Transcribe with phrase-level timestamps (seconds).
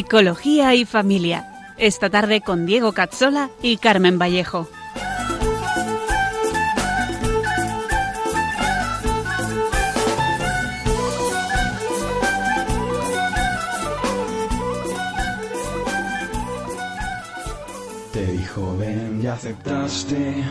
[0.00, 1.46] Psicología y Familia.
[1.76, 4.66] Esta tarde con Diego Cazzola y Carmen Vallejo.
[18.14, 20.42] Te dijo ven y aceptaste,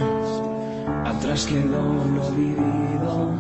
[1.05, 3.34] atrás quedó lo vivido,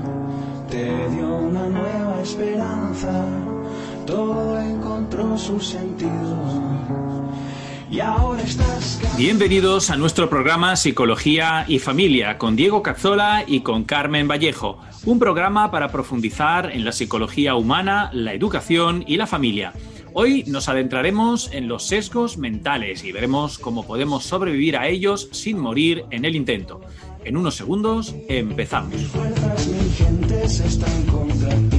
[0.71, 3.27] te dio una nueva esperanza,
[4.07, 4.59] todo
[5.19, 6.09] encontró su sentido.
[7.91, 13.83] Y ahora estás Bienvenidos a nuestro programa Psicología y Familia con Diego Cazzola y con
[13.83, 19.73] Carmen Vallejo, un programa para profundizar en la psicología humana, la educación y la familia.
[20.13, 25.57] Hoy nos adentraremos en los sesgos mentales y veremos cómo podemos sobrevivir a ellos sin
[25.57, 26.81] morir en el intento.
[27.25, 28.95] En unos segundos empezamos.
[29.07, 31.78] fuerzas ingentes están contra ti,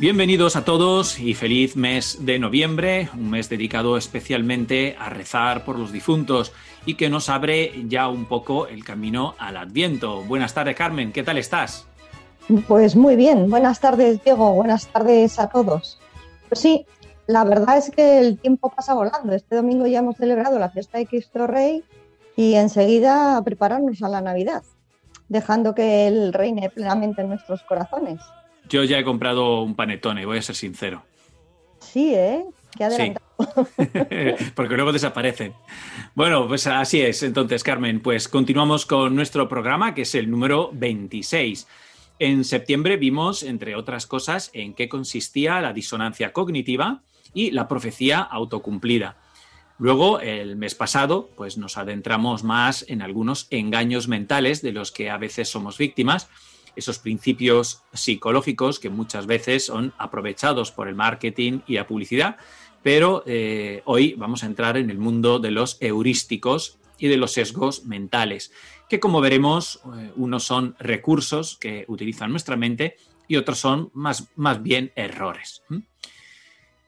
[0.00, 5.78] Bienvenidos a todos y feliz mes de noviembre, un mes dedicado especialmente a rezar por
[5.78, 6.54] los difuntos
[6.86, 10.22] y que nos abre ya un poco el camino al Adviento.
[10.22, 11.86] Buenas tardes, Carmen, ¿qué tal estás?
[12.66, 16.00] Pues muy bien, buenas tardes Diego, buenas tardes a todos.
[16.48, 16.86] Pues sí,
[17.26, 19.34] la verdad es que el tiempo pasa volando.
[19.34, 21.84] Este domingo ya hemos celebrado la fiesta de Cristo Rey
[22.36, 24.62] y enseguida a prepararnos a la Navidad,
[25.28, 28.18] dejando que Él reine plenamente en nuestros corazones.
[28.70, 31.02] Yo ya he comprado un panetone, voy a ser sincero.
[31.80, 32.44] Sí, ¿eh?
[32.76, 32.84] Qué Sí.
[32.84, 33.26] adelantado.
[34.54, 35.54] Porque luego desaparecen.
[36.14, 37.22] Bueno, pues así es.
[37.22, 41.66] Entonces, Carmen, pues continuamos con nuestro programa, que es el número 26.
[42.20, 47.00] En septiembre vimos, entre otras cosas, en qué consistía la disonancia cognitiva
[47.34, 49.16] y la profecía autocumplida.
[49.78, 55.08] Luego, el mes pasado, pues nos adentramos más en algunos engaños mentales de los que
[55.08, 56.28] a veces somos víctimas,
[56.76, 62.36] esos principios psicológicos que muchas veces son aprovechados por el marketing y la publicidad,
[62.82, 67.32] pero eh, hoy vamos a entrar en el mundo de los heurísticos y de los
[67.32, 68.52] sesgos mentales,
[68.88, 72.96] que como veremos, eh, unos son recursos que utiliza nuestra mente
[73.28, 75.62] y otros son más, más bien errores.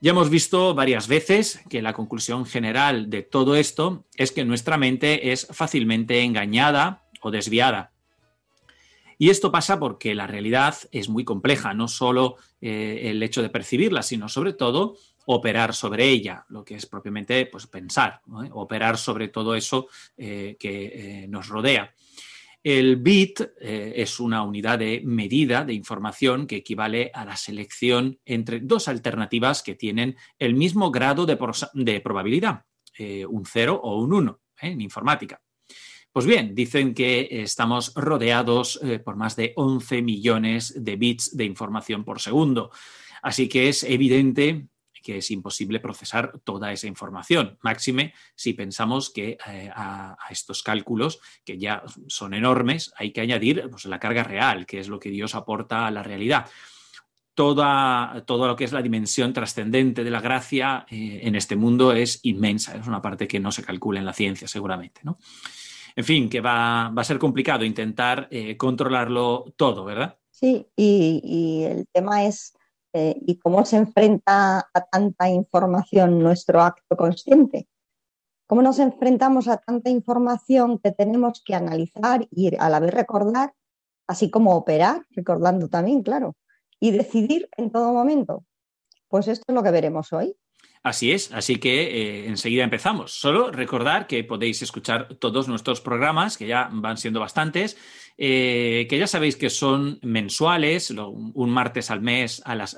[0.01, 4.77] Ya hemos visto varias veces que la conclusión general de todo esto es que nuestra
[4.77, 7.93] mente es fácilmente engañada o desviada.
[9.23, 13.51] Y esto pasa porque la realidad es muy compleja, no solo eh, el hecho de
[13.51, 14.97] percibirla, sino sobre todo
[15.27, 20.87] operar sobre ella, lo que es propiamente pues, pensar, operar sobre todo eso eh, que
[21.23, 21.95] eh, nos rodea.
[22.65, 28.59] El bit es una unidad de medida de información que equivale a la selección entre
[28.59, 31.39] dos alternativas que tienen el mismo grado de,
[31.75, 32.65] de probabilidad,
[33.29, 34.69] un 0 o un 1 ¿eh?
[34.69, 35.41] en informática.
[36.13, 41.47] Pues bien, dicen que estamos rodeados eh, por más de 11 millones de bits de
[41.47, 42.71] información por segundo.
[43.23, 44.67] Así que es evidente
[45.03, 47.59] que es imposible procesar toda esa información.
[47.63, 53.69] Máxime si pensamos que eh, a, estos cálculos, que ya son enormes, hay que añadir
[53.71, 56.47] pues, la carga real, que es lo que Dios aporta a la realidad.
[57.35, 61.93] Toda, todo lo que es la dimensión trascendente de la gracia eh, en este mundo
[61.93, 65.01] es inmensa, es una parte que no se calcula en la ciencia seguramente.
[65.05, 65.19] ¿no?
[65.95, 70.19] En fin, que va, a ser complicado intentar eh, controlarlo todo, ¿verdad?
[70.31, 72.55] Sí, y, y el tema es
[72.95, 77.69] eh, ¿y cómo se enfrenta a tanta información nuestro acto consciente?
[78.47, 83.55] ¿Cómo nos enfrentamos a tanta información que tenemos que analizar y a la vez recordar,
[84.07, 86.37] así como operar, recordando también, claro,
[86.79, 88.45] y decidir en todo momento?
[89.09, 90.37] Pues esto es lo que veremos hoy.
[90.83, 93.13] Así es, así que eh, enseguida empezamos.
[93.13, 97.77] Solo recordar que podéis escuchar todos nuestros programas, que ya van siendo bastantes,
[98.19, 102.77] eh, que ya sabéis que son mensuales, un martes al mes a las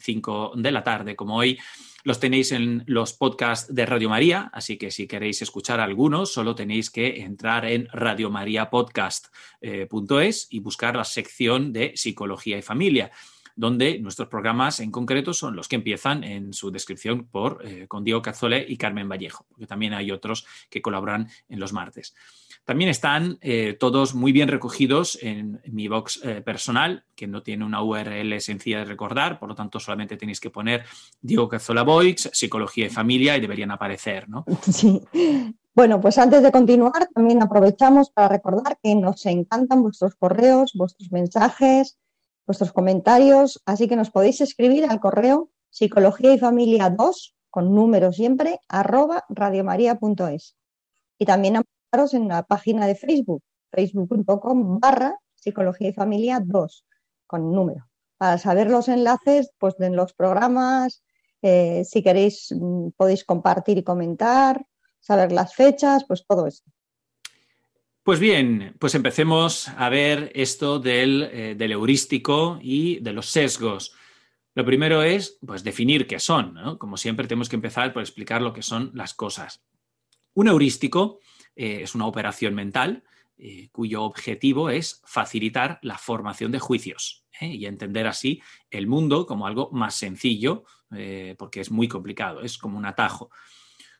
[0.00, 1.58] 5 de la tarde, como hoy.
[2.04, 6.54] Los tenéis en los podcasts de Radio María, así que si queréis escuchar algunos, solo
[6.54, 13.10] tenéis que entrar en radiomariapodcast.es y buscar la sección de Psicología y Familia
[13.56, 18.04] donde nuestros programas en concreto son los que empiezan en su descripción por, eh, con
[18.04, 22.14] Diego Cazzole y Carmen Vallejo, porque también hay otros que colaboran en los martes.
[22.64, 27.64] También están eh, todos muy bien recogidos en, mi box eh, personal, que no tiene
[27.64, 30.84] una URL sencilla de recordar, por lo tanto solamente tenéis que poner
[31.20, 34.44] Diego Cazzola Boix, Psicología y Familia y deberían aparecer, ¿no?
[34.62, 35.00] Sí.
[35.74, 41.12] Bueno, pues antes de continuar, también aprovechamos para recordar que nos encantan vuestros correos, vuestros
[41.12, 41.98] mensajes,
[42.46, 48.12] vuestros comentarios, así que nos podéis escribir al correo psicología y familia 2 con número
[48.12, 50.56] siempre arroba radiomaria.es
[51.18, 56.86] y también apuntaros en la página de Facebook facebook.com barra psicología y familia 2
[57.26, 57.88] con número.
[58.16, 61.02] Para saber los enlaces pues de los programas
[61.42, 64.64] eh, si queréis mm, podéis compartir y comentar
[65.00, 66.64] saber las fechas pues todo eso
[68.06, 73.96] pues bien, pues empecemos a ver esto eh, del, heurístico y de los sesgos.
[74.54, 76.78] Lo primero es pues, definir qué son.
[76.78, 79.64] Como siempre, tenemos que empezar por explicar lo que son las cosas.
[80.34, 81.18] Un heurístico
[81.56, 83.02] eh, es una operación mental
[83.38, 89.48] eh, cuyo objetivo es facilitar la formación de juicios y entender así el mundo como
[89.48, 90.62] algo más sencillo,
[91.36, 93.30] porque es muy complicado, es como un atajo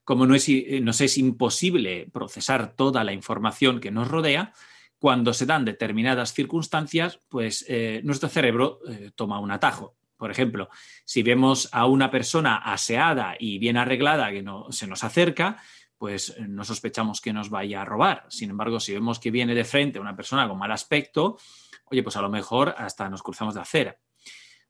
[0.07, 4.53] como no es, eh, nos es imposible procesar toda la información que nos rodea,
[5.01, 9.97] cuando se dan determinadas circunstancias, pues eh, nuestro cerebro eh, toma un atajo.
[10.17, 10.69] Por ejemplo,
[11.05, 15.61] si vemos a una persona aseada y bien arreglada que no, se nos acerca,
[15.99, 18.27] pues no sospechamos que nos vaya a robar.
[18.29, 21.37] Sin embargo, si vemos que viene de frente una persona con mal aspecto,
[21.87, 23.99] oye, pues a lo mejor hasta nos cruzamos de acera.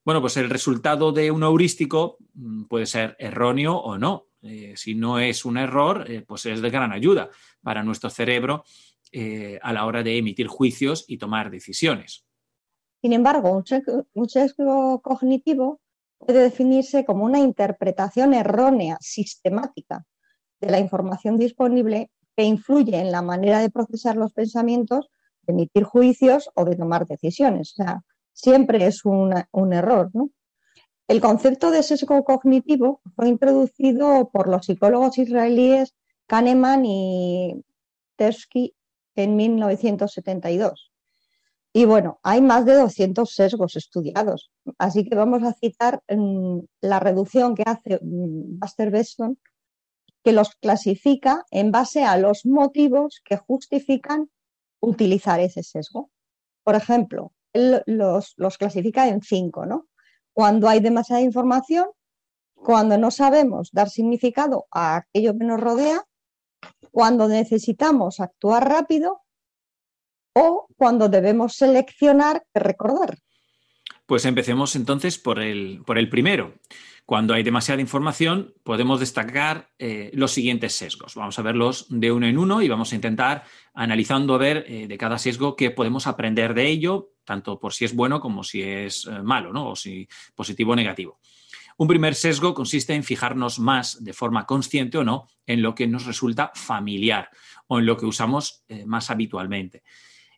[0.02, 4.25] Bueno, pues el resultado de un heurístico mm, puede ser erróneo o no.
[4.42, 7.30] Eh, si no es un error, eh, pues es de gran ayuda
[7.62, 8.64] para nuestro cerebro
[9.12, 12.24] eh, a la hora de emitir juicios y tomar decisiones.
[13.00, 13.62] Sin embargo,
[14.14, 15.80] un sesgo, cognitivo
[16.18, 20.04] puede definirse como una interpretación errónea, sistemática,
[20.60, 25.08] de la información disponible que influye en la manera de procesar los pensamientos,
[25.42, 27.72] de emitir juicios o de tomar decisiones.
[27.72, 30.30] O sea, siempre es un error, ¿no?
[31.08, 35.94] El concepto de sesgo cognitivo fue introducido por los psicólogos israelíes
[36.26, 37.64] Kahneman y
[38.16, 38.74] Tversky
[39.14, 40.90] en 1972.
[41.72, 46.98] Y bueno, hay más de 200 sesgos estudiados, así que vamos a citar mm, la
[46.98, 49.38] reducción que hace mm, Buster Besson,
[50.24, 54.28] que los clasifica en base a los motivos que justifican
[54.80, 56.10] utilizar ese sesgo.
[56.64, 59.86] Por ejemplo, él los, los clasifica en cinco, ¿no?
[60.36, 61.86] Cuando hay demasiada información,
[62.54, 66.04] cuando no sabemos dar significado a aquello que nos rodea,
[66.90, 69.22] cuando necesitamos actuar rápido
[70.34, 73.16] o cuando debemos seleccionar y recordar.
[74.04, 76.52] Pues empecemos entonces por el, por el primero.
[77.06, 81.14] Cuando hay demasiada información, podemos destacar eh, los siguientes sesgos.
[81.14, 84.86] Vamos a verlos de uno en uno y vamos a intentar, analizando a ver eh,
[84.86, 88.62] de cada sesgo qué podemos aprender de ello, tanto por si es bueno como si
[88.62, 89.68] es eh, malo, ¿no?
[89.68, 91.18] o si positivo o negativo.
[91.76, 95.86] Un primer sesgo consiste en fijarnos más, de forma consciente o no, en lo que
[95.86, 97.28] nos resulta familiar
[97.66, 99.82] o en lo que usamos más habitualmente.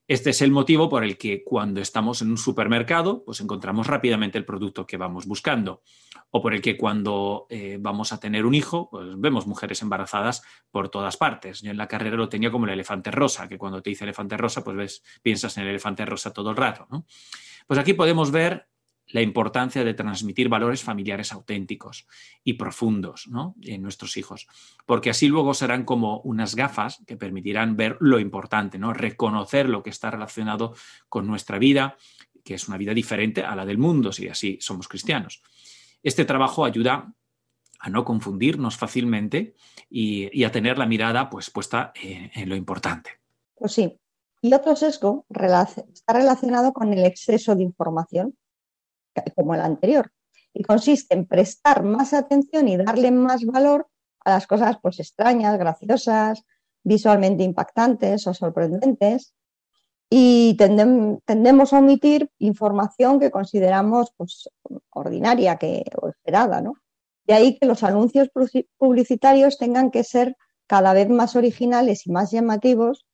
[0.09, 4.39] Este es el motivo por el que cuando estamos en un supermercado, pues encontramos rápidamente
[4.39, 5.83] el producto que vamos buscando.
[6.31, 10.43] O por el que cuando eh, vamos a tener un hijo, pues vemos mujeres embarazadas
[10.71, 11.61] por todas partes.
[11.61, 14.39] Yo en la carrera lo tenía como el elefante rosa, que cuando te dice elefante
[14.39, 16.89] rosa, pues ves, piensas en el elefante rosa todo el rato.
[17.67, 18.67] Pues aquí podemos ver
[19.09, 22.07] la importancia de transmitir valores familiares auténticos
[22.45, 23.29] y profundos
[23.63, 24.47] en nuestros hijos,
[24.87, 28.93] porque así luego serán como unas gafas que permitirán ver lo importante, ¿no?
[28.93, 30.75] reconocer lo que está relacionado
[31.09, 31.97] con nuestra vida,
[32.45, 35.43] que es una vida diferente a la del mundo, si así somos cristianos.
[36.03, 37.13] Este trabajo ayuda
[37.81, 39.55] a no confundirnos fácilmente
[39.89, 43.11] y, a tener la mirada pues, puesta en, en lo importante.
[43.55, 43.99] Pues sí.
[44.41, 48.37] Y otro sesgo está relacionado con el exceso de información
[49.35, 50.13] como el anterior.
[50.53, 53.89] Y consiste en prestar más atención y darle más valor
[54.25, 56.45] a las cosas pues extrañas, graciosas,
[56.83, 59.35] visualmente impactantes o sorprendentes.
[60.11, 64.49] Y tendemos a omitir información que consideramos pues,
[64.91, 66.63] ordinaria que, o esperada.
[66.63, 66.75] ¿no?
[67.27, 68.31] De ahí que los anuncios
[68.79, 70.35] publicitarios tengan que ser
[70.67, 73.07] cada vez más originales y más llamativos,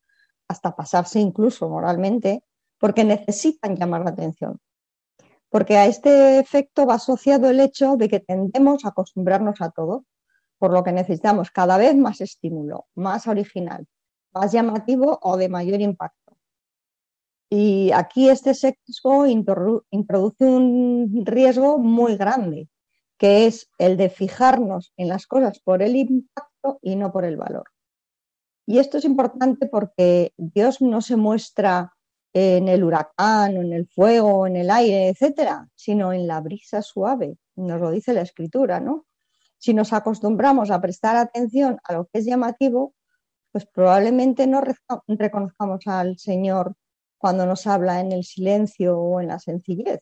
[0.47, 2.45] hasta pasarse incluso moralmente,
[2.79, 4.61] porque necesitan llamar la atención.
[5.55, 10.05] Porque a este efecto va asociado el hecho de que tendemos a acostumbrarnos a todo,
[10.59, 13.87] por lo que necesitamos cada vez más estímulo, más original,
[14.33, 16.37] más llamativo o de mayor impacto.
[17.49, 22.69] Y aquí este sesgo introduce un riesgo muy grande,
[23.17, 27.37] que es el de fijarnos en las cosas por el impacto y no por el
[27.37, 27.71] valor.
[28.67, 31.94] Y esto es importante porque Dios no se muestra
[32.35, 36.83] en el huracán, o en el fuego, en el aire, etcétera, sino en la brisa
[36.83, 39.07] suave, nos lo dice la escritura, ¿no?
[39.59, 42.95] Si nos acostumbramos a prestar atención a lo que es llamativo,
[43.53, 44.61] pues probablemente no
[45.07, 46.75] reconozcamos al Señor
[47.17, 50.01] cuando nos habla en el silencio o en la sencillez.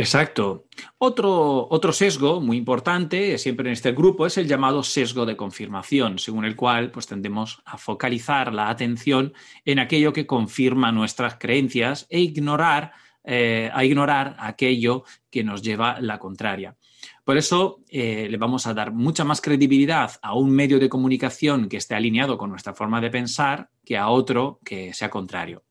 [0.00, 0.66] Exacto.
[0.98, 6.20] Otro, otro, sesgo muy importante siempre en este grupo es el llamado sesgo de confirmación,
[6.20, 9.32] según el cual pues, tendemos a focalizar la atención
[9.64, 12.92] en aquello que confirma nuestras creencias e ignorar,
[13.24, 15.02] eh, a ignorar aquello
[15.32, 16.76] que nos lleva la contraria.
[17.24, 21.68] Por eso eh, le vamos a dar mucha más credibilidad a un medio de comunicación
[21.68, 25.64] que esté alineado con nuestra forma de pensar que a otro que sea contrario.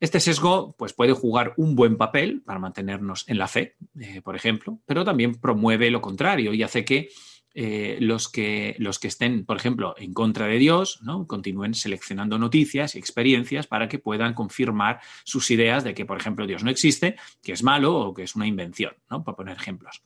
[0.00, 4.36] Este sesgo pues, puede jugar un buen papel para mantenernos en la fe, eh, por
[4.36, 7.08] ejemplo, pero también promueve lo contrario y hace que,
[7.54, 11.26] eh, los que los que estén, por ejemplo, en contra de Dios, ¿no?
[11.26, 16.46] continúen seleccionando noticias y experiencias para que puedan confirmar sus ideas de que, por ejemplo,
[16.46, 19.24] Dios no existe, que es malo o que es una invención, ¿no?
[19.24, 20.04] por poner ejemplos.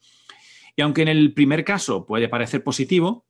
[0.74, 3.26] Y aunque en el primer caso puede parecer positivo,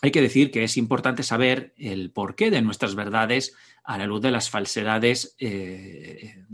[0.00, 4.20] hay que decir que es importante saber el porqué de nuestras verdades a la luz
[4.20, 6.44] de las falsedades, eh,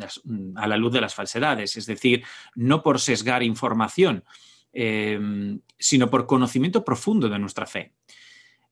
[0.57, 2.25] a la luz de las falsedades, es decir,
[2.55, 4.25] no por sesgar información,
[4.73, 5.19] eh,
[5.79, 7.93] sino por conocimiento profundo de nuestra fe.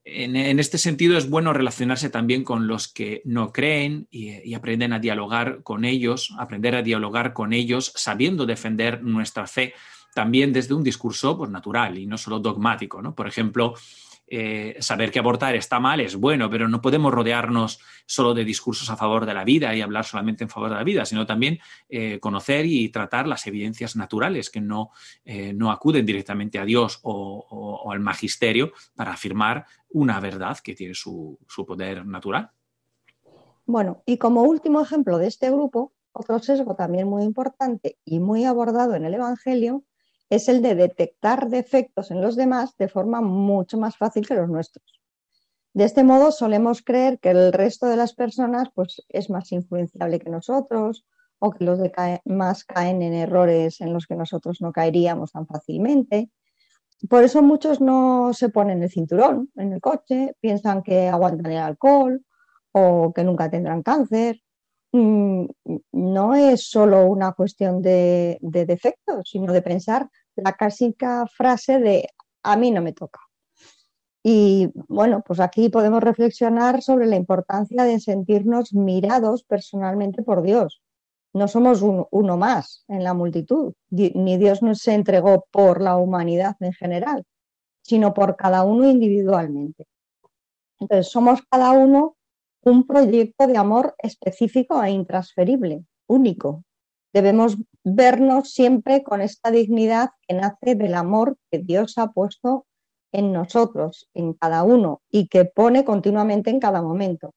[0.05, 4.93] En, este sentido es bueno relacionarse también con los que no creen y, y, aprenden
[4.93, 9.75] a dialogar con ellos, aprender a dialogar con ellos sabiendo defender nuestra fe
[10.13, 13.01] también desde un discurso pues, natural y no solo dogmático.
[13.01, 13.15] ¿no?
[13.15, 13.75] Por ejemplo,
[14.27, 18.89] eh, saber que abortar está mal es bueno, pero no podemos rodearnos solo de discursos
[18.89, 21.59] a favor de la vida y hablar solamente en favor de la vida, sino también
[21.89, 24.91] eh, conocer y tratar las evidencias naturales que no,
[25.25, 30.95] eh, no acuden directamente a Dios o, al magisterio para afirmar una verdad que tiene
[30.95, 32.51] su, su poder natural.
[33.67, 38.45] Bueno, y como último ejemplo de este grupo, otro sesgo también muy importante y muy
[38.45, 39.85] abordado en el Evangelio
[40.33, 44.49] es el de detectar defectos en los demás de forma mucho más fácil que los
[44.49, 44.99] nuestros.
[45.75, 50.19] De este modo solemos creer que el resto de las personas pues, es más influenciable
[50.19, 51.05] que nosotros
[51.39, 56.31] o que los demás caen en errores en los que nosotros no caeríamos tan fácilmente.
[57.11, 61.59] Por eso muchos no se ponen el cinturón en el coche, piensan que aguantan el
[61.59, 62.25] alcohol
[62.73, 64.41] o que nunca tendrán cáncer.
[64.93, 65.45] Mm,
[65.93, 72.09] no es solo una cuestión de, de defectos, sino de pensar la clásica frase de
[72.43, 73.21] a mí no me toca.
[74.25, 80.81] Y bueno, pues aquí podemos reflexionar sobre la importancia de sentirnos mirados personalmente por Dios.
[81.35, 86.73] No somos uno más en la multitud, ni Dios nos entregó por la humanidad en
[86.73, 87.25] general,
[87.83, 89.87] sino por cada uno individualmente.
[90.79, 92.17] Entonces, somos cada uno
[92.65, 96.65] un proyecto de amor específico e intransferible, único,
[97.13, 102.67] debemos vernos siempre con esta dignidad que nace del amor que Dios ha puesto
[103.13, 107.35] en nosotros, en cada uno, y que pone continuamente en cada momento.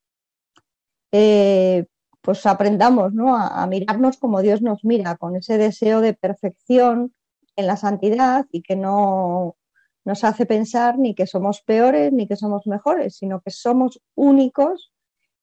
[1.11, 1.85] Eh,
[2.21, 7.13] pues aprendamos a, mirarnos como Dios nos mira, con ese deseo de perfección
[7.55, 9.55] en la santidad y que no
[10.03, 14.91] nos hace pensar ni que somos peores ni que somos mejores, sino que somos únicos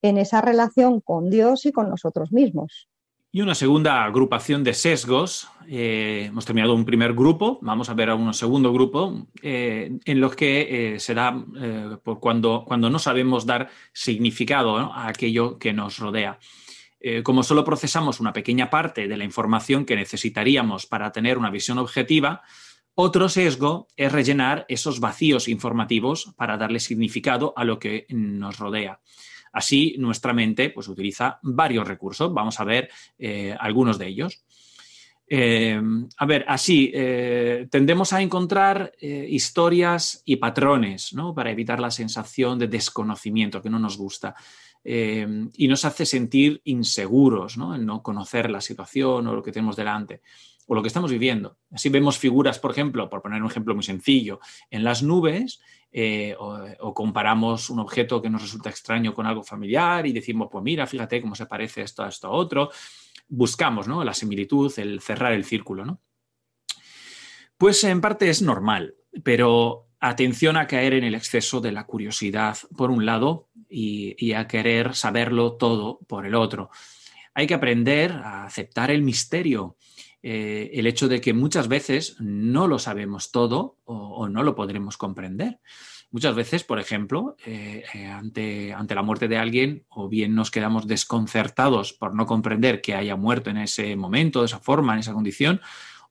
[0.02, 2.88] en esa relación con Dios y con nosotros mismos.
[3.34, 5.48] Y una segunda agrupación de sesgos.
[5.66, 10.20] Eh, hemos terminado un primer grupo, vamos a ver a un segundo grupo, eh, en
[10.20, 11.42] los que eh, se da
[12.04, 16.38] por cuando, cuando no sabemos dar significado a aquello que nos rodea.
[17.24, 21.78] como solo procesamos una pequeña parte de la información que necesitaríamos para tener una visión
[21.78, 22.42] objetiva,
[22.94, 29.00] otro sesgo es rellenar esos vacíos informativos para darle significado a lo que nos rodea.
[29.52, 32.32] Así, nuestra mente pues, utiliza varios recursos.
[32.32, 34.42] Vamos a ver eh, algunos de ellos.
[35.28, 35.80] Eh,
[36.18, 41.34] a ver, así, eh, tendemos a encontrar historias y patrones ¿no?
[41.34, 44.34] para evitar la sensación de desconocimiento que no nos gusta.
[44.84, 47.72] y nos hace sentir inseguros, ¿no?
[47.72, 50.22] El no conocer la situación o lo que tenemos delante
[50.76, 51.58] lo que estamos viviendo.
[51.70, 55.60] Así vemos figuras, por ejemplo, por poner un ejemplo muy sencillo, en las nubes
[55.90, 60.64] eh, o, comparamos un objeto que nos resulta extraño con algo familiar y decimos, pues
[60.64, 62.70] mira, fíjate cómo se parece esto a esto a otro.
[63.28, 64.02] Buscamos ¿no?
[64.02, 65.84] la similitud, el cerrar el círculo.
[65.84, 66.00] ¿no?
[67.58, 72.58] Pues en parte es normal, pero atención a caer en el exceso de la curiosidad,
[72.76, 76.70] por un lado, y, a querer saberlo todo por el otro.
[77.34, 79.76] Hay que aprender a aceptar el misterio,
[80.22, 84.96] eh, el hecho de que muchas veces no lo sabemos todo o, no lo podremos
[84.96, 85.60] comprender.
[86.10, 90.50] Muchas veces, por ejemplo, eh, eh, ante, ante, la muerte de alguien, o bien nos
[90.50, 95.00] quedamos desconcertados por no comprender que haya muerto en ese momento, de esa forma, en
[95.00, 95.60] esa condición,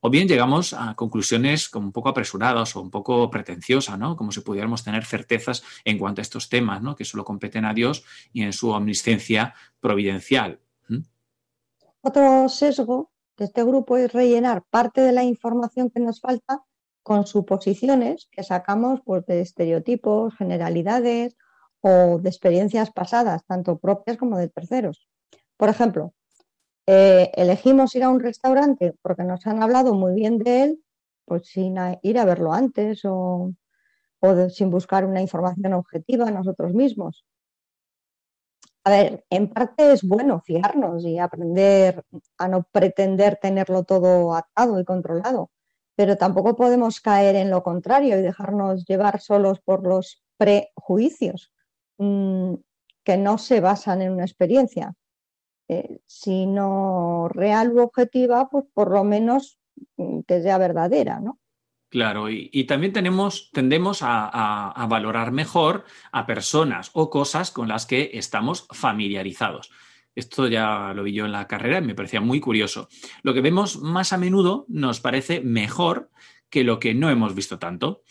[0.02, 4.18] o bien llegamos a conclusiones como un poco apresuradas o un poco pretenciosas, ¿no?
[4.18, 6.96] Como si pudiéramos tener certezas en cuanto a estos temas, ¿no?
[6.96, 8.04] Que solo competen a Dios
[8.34, 10.60] y en su omnisciencia providencial.
[12.02, 13.11] Otro sesgo
[13.46, 16.64] este grupo es rellenar parte de la información que nos falta
[17.04, 21.36] con suposiciones que sacamos pues, de estereotipos, generalidades
[21.82, 25.10] o de experiencias pasadas, tanto propias como de terceros.
[25.58, 26.14] Por ejemplo,
[26.88, 30.84] eh, elegimos ir a un restaurante porque nos han hablado muy bien de él,
[31.26, 33.54] pues sin ir a verlo antes o,
[34.50, 37.26] sin buscar una información objetiva nosotros mismos.
[38.84, 42.04] A ver, en parte es bueno fiarnos y aprender
[42.40, 45.52] a no pretender tenerlo todo atado y controlado,
[45.96, 51.54] pero tampoco podemos caer en lo contrario y dejarnos llevar solos por los prejuicios
[52.00, 52.56] mm,
[53.04, 54.96] que no se basan en una experiencia.
[55.70, 59.60] Eh, si no real u objetiva, pues por lo menos
[59.98, 61.40] mm, que sea verdadera, ¿no?
[61.92, 65.84] Claro, y, también tendemos a, valorar mejor
[66.14, 69.72] a personas o cosas con las que estamos familiarizados.
[70.16, 72.88] Esto ya lo vi yo en la carrera y me parecía muy curioso.
[73.24, 76.10] Lo que vemos más a menudo nos parece mejor
[76.50, 78.04] que lo que no hemos visto tanto.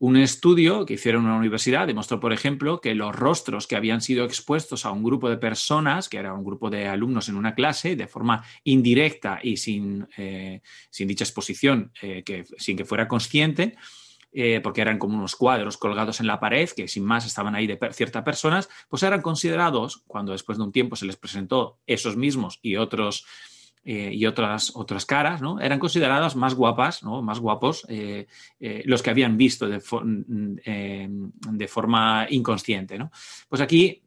[0.00, 4.00] Un estudio que hicieron en una universidad demostró, por ejemplo, que los rostros que habían
[4.00, 7.54] sido expuestos a un grupo de personas, que era un grupo de alumnos en una
[7.54, 10.62] clase, de forma indirecta y sin, eh,
[11.00, 13.76] dicha exposición, eh, que, sin que fuera consciente,
[14.32, 17.66] eh, porque eran como unos cuadros colgados en la pared que sin más estaban ahí
[17.66, 22.16] de ciertas personas, pues eran considerados, cuando después de un tiempo se les presentó esos
[22.16, 23.26] mismos y otros
[23.82, 25.58] eh, y otras, otras caras, ¿no?
[25.58, 27.22] Eran consideradas más guapas, ¿no?
[27.22, 28.26] Más guapos eh,
[28.60, 29.80] eh, los que habían visto de,
[31.50, 33.10] de forma inconsciente, ¿no?
[33.48, 34.02] Pues aquí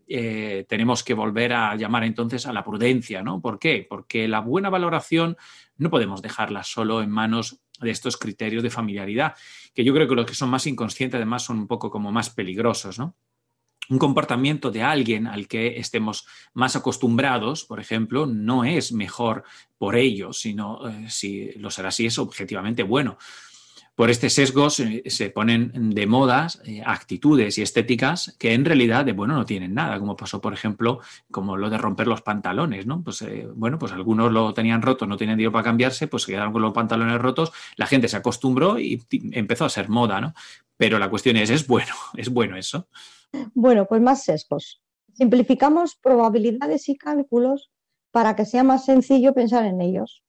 [0.68, 3.42] tenemos que volver a llamar entonces a la prudencia, ¿no?
[3.42, 3.84] ¿Por qué?
[3.90, 5.38] Porque la buena valoración
[5.78, 9.34] no podemos dejarla solo en manos de estos criterios de familiaridad,
[9.74, 12.30] que yo creo que los que son más inconscientes además son un poco como más
[12.30, 13.16] peligrosos, ¿no?
[13.90, 19.44] Un comportamiento de alguien al que estemos más acostumbrados, por ejemplo, no es mejor
[19.78, 23.18] por ello, sino eh, si lo será así es objetivamente bueno.
[23.96, 29.12] Por este sesgo se, ponen de modas eh, actitudes y estéticas que en realidad de
[29.12, 33.04] bueno no tienen nada, como pasó, por ejemplo, como lo de romper los pantalones, ¿no?
[33.04, 36.52] Pues eh, bueno, pues algunos lo tenían roto, no tenían dinero para cambiarse, pues quedaron
[36.54, 40.34] con los pantalones rotos, la gente se acostumbró y empezó a ser moda, ¿no?
[40.76, 41.94] Pero la cuestión es, ¿es bueno?
[42.18, 42.88] ¿Es bueno eso?
[43.54, 44.82] Bueno, pues más sesgos.
[45.14, 47.72] Simplificamos probabilidades y cálculos
[48.12, 50.24] para que sea más sencillo pensar en ellos.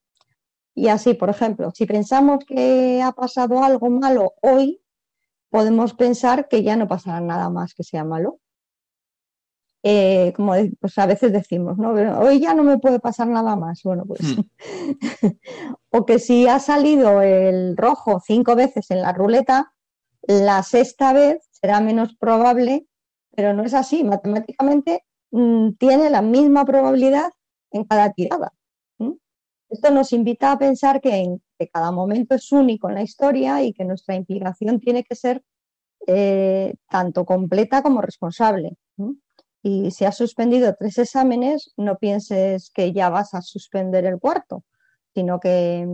[0.75, 4.81] Y así, por ejemplo, si pensamos que ha pasado algo malo hoy,
[5.51, 8.41] podemos pensar que ya no pasará nada más que sea malo.
[9.87, 11.91] Eh, como pues a veces decimos, ¿no?
[12.21, 13.83] hoy ya no me puede pasar nada más.
[13.85, 14.21] Bueno, pues.
[14.23, 14.41] Hmm.
[15.91, 19.73] o que si ha salido el rojo cinco veces en la ruleta,
[20.23, 22.87] la sexta vez será menos probable
[23.37, 24.05] pero no es así.
[24.05, 27.31] Matemáticamente mm, tiene la misma probabilidad
[27.71, 28.53] en cada tirada.
[29.69, 31.39] Esto nos invita a pensar que,
[31.73, 35.43] cada momento es único en la historia y que nuestra implicación tiene que ser
[36.07, 38.77] eh, tanto completa como responsable.
[39.63, 44.63] Y si has suspendido tres exámenes, no pienses que ya vas a suspender el cuarto,
[45.15, 45.89] sino que,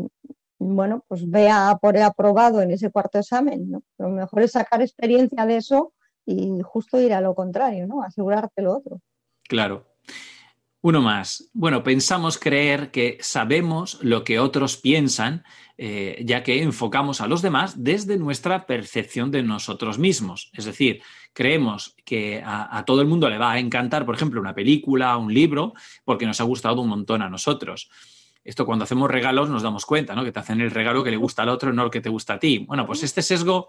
[0.59, 3.81] bueno, pues vea por aprobado en ese cuarto examen.
[3.97, 5.95] Lo mejor es sacar experiencia de eso
[6.27, 8.03] y justo ir a lo contrario, ¿no?
[8.03, 9.01] Asegurarte lo otro.
[9.49, 9.87] Claro.
[10.83, 11.51] Uno más.
[11.53, 15.45] Bueno, pensamos creer que sabemos lo que otros piensan,
[15.77, 20.51] eh, ya que enfocamos a los demás desde nuestra percepción de nosotros mismos.
[20.55, 21.03] Es decir,
[21.35, 25.19] creemos que a, a, todo el mundo le va a encantar, por ejemplo, una película,
[25.19, 27.91] un libro, porque nos ha gustado un montón a nosotros.
[28.43, 30.25] Esto cuando hacemos regalos nos damos cuenta, ¿no?
[30.25, 32.35] Que te hacen el regalo que le gusta al otro, no el que te gusta
[32.35, 32.65] a ti.
[32.67, 33.69] Bueno, pues este sesgo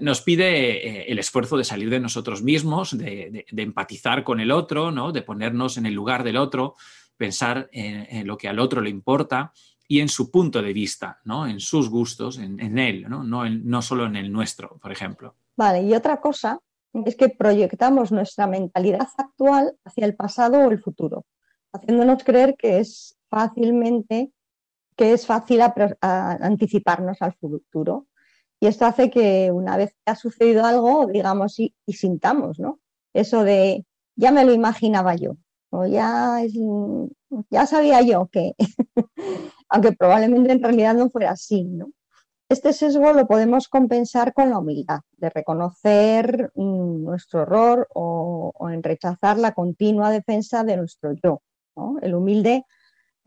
[0.00, 4.90] nos pide eh, el esfuerzo de salir de nosotros mismos, de, empatizar con el otro,
[4.90, 5.12] ¿no?
[5.12, 6.76] de ponernos en el lugar del otro,
[7.16, 9.52] pensar en, lo que al otro le importa
[9.86, 11.46] y en su punto de vista, ¿no?
[11.46, 13.24] en sus gustos, en, él, ¿no?
[13.24, 15.34] No, no solo en el nuestro, por ejemplo.
[15.56, 16.58] Vale, y otra cosa
[16.92, 21.26] es que proyectamos nuestra mentalidad actual hacia el pasado o el futuro,
[21.72, 24.32] haciéndonos creer que es fácilmente
[25.00, 25.62] que es fácil
[26.02, 28.06] anticiparnos al futuro.
[28.60, 32.78] Y esto hace que una vez que ha sucedido algo, digamos, y, sintamos, ¿no?
[33.14, 35.36] Eso de, ya me lo imaginaba yo,
[35.70, 36.38] o ya,
[37.50, 38.52] ya sabía yo que,
[39.68, 41.90] aunque probablemente en realidad no fuera así, ¿no?
[42.50, 48.82] Este sesgo lo podemos compensar con la humildad, de reconocer mm, nuestro error o, en
[48.82, 51.42] rechazar la continua defensa de nuestro yo.
[52.02, 52.64] El humilde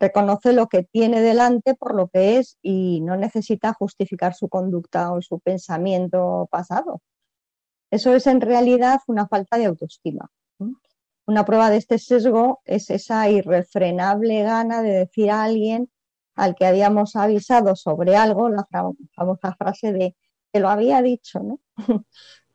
[0.03, 5.13] reconoce lo que tiene delante por lo que es y no necesita justificar su conducta
[5.13, 7.01] o su pensamiento pasado.
[7.89, 10.29] Eso es en realidad una falta de autoestima.
[11.25, 15.89] Una prueba de este sesgo es esa irrefrenable gana de decir a alguien
[16.35, 18.67] al que habíamos avisado sobre algo, la
[19.15, 20.15] famosa frase de
[20.51, 21.59] que lo había dicho, ¿no?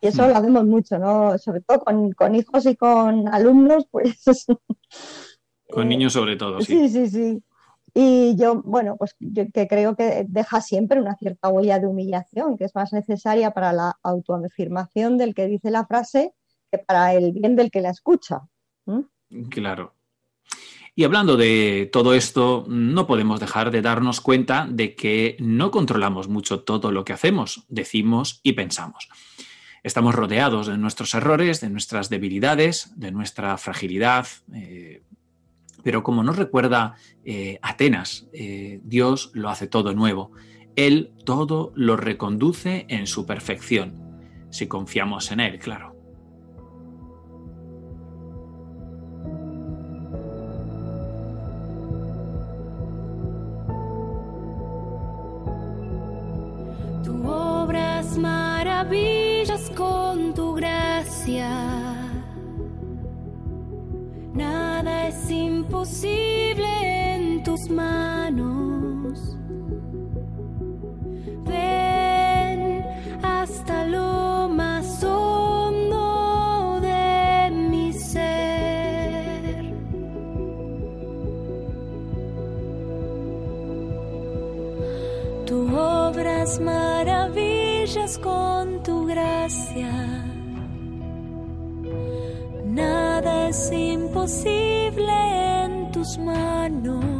[0.00, 1.36] Y eso lo hacemos mucho, ¿no?
[1.38, 4.22] Sobre todo con, hijos y con alumnos, pues.
[5.70, 6.88] Con eh, niños sobre todo, sí.
[6.88, 7.42] Sí, sí, sí.
[7.94, 12.56] Y yo, bueno, pues yo que creo que deja siempre una cierta huella de humillación,
[12.56, 16.32] que es más necesaria para la autoafirmación del que dice la frase
[16.70, 18.42] que para el bien del que la escucha.
[19.50, 19.94] Claro.
[20.94, 26.28] Y hablando de todo esto, no podemos dejar de darnos cuenta de que no controlamos
[26.28, 29.08] mucho todo lo que hacemos, decimos y pensamos.
[29.84, 34.26] Estamos rodeados de nuestros errores, de nuestras debilidades, de nuestra fragilidad.
[34.52, 35.02] Eh,
[35.88, 40.32] pero como nos recuerda eh, Atenas, eh, Dios lo hace todo nuevo.
[40.76, 43.94] Él todo lo reconduce en su perfección,
[44.50, 45.96] si confiamos en Él, claro.
[58.18, 61.87] maravillas con tu gracia.
[64.38, 66.68] Nada es imposible
[67.14, 69.36] en tus manos.
[71.44, 72.84] Ven
[73.20, 79.74] hasta lo más hondo de mi ser.
[85.46, 89.90] Tu obra es maravillosa con tu gracia.
[93.46, 97.17] Es imposible en tus manos.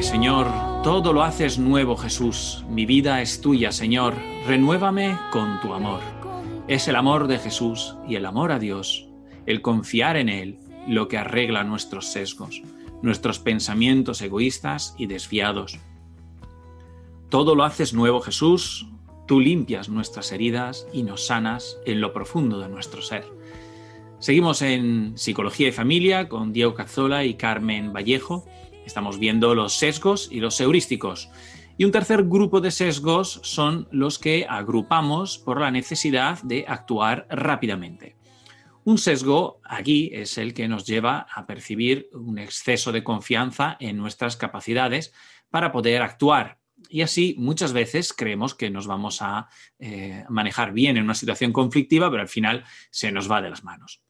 [0.00, 0.46] Señor,
[0.82, 2.64] todo lo haces nuevo, Jesús.
[2.68, 4.14] Mi vida es tuya, Señor.
[4.46, 6.00] Renuévame con tu amor.
[6.66, 9.08] Es el amor de Jesús y el amor a Dios,
[9.46, 12.62] el confiar en Él, lo que arregla nuestros sesgos,
[13.02, 15.78] nuestros pensamientos egoístas y desviados.
[17.28, 18.88] Todo lo haces nuevo, Jesús.
[19.26, 23.24] Tú limpias nuestras heridas y nos sanas en lo profundo de nuestro ser.
[24.18, 28.46] Seguimos en Psicología y Familia con Diego Cazzola y Carmen Vallejo
[28.86, 31.30] Estamos viendo los sesgos y los heurísticos.
[31.78, 37.26] Y un tercer grupo de sesgos son los que agrupamos por la necesidad de actuar
[37.30, 38.16] rápidamente.
[38.84, 43.96] Un sesgo aquí es el que nos lleva a percibir un exceso de confianza en
[43.96, 45.12] nuestras capacidades
[45.50, 46.58] para poder actuar.
[46.88, 51.52] Y así muchas veces creemos que nos vamos a eh, manejar bien en una situación
[51.52, 54.02] conflictiva, pero al final se nos va de las manos.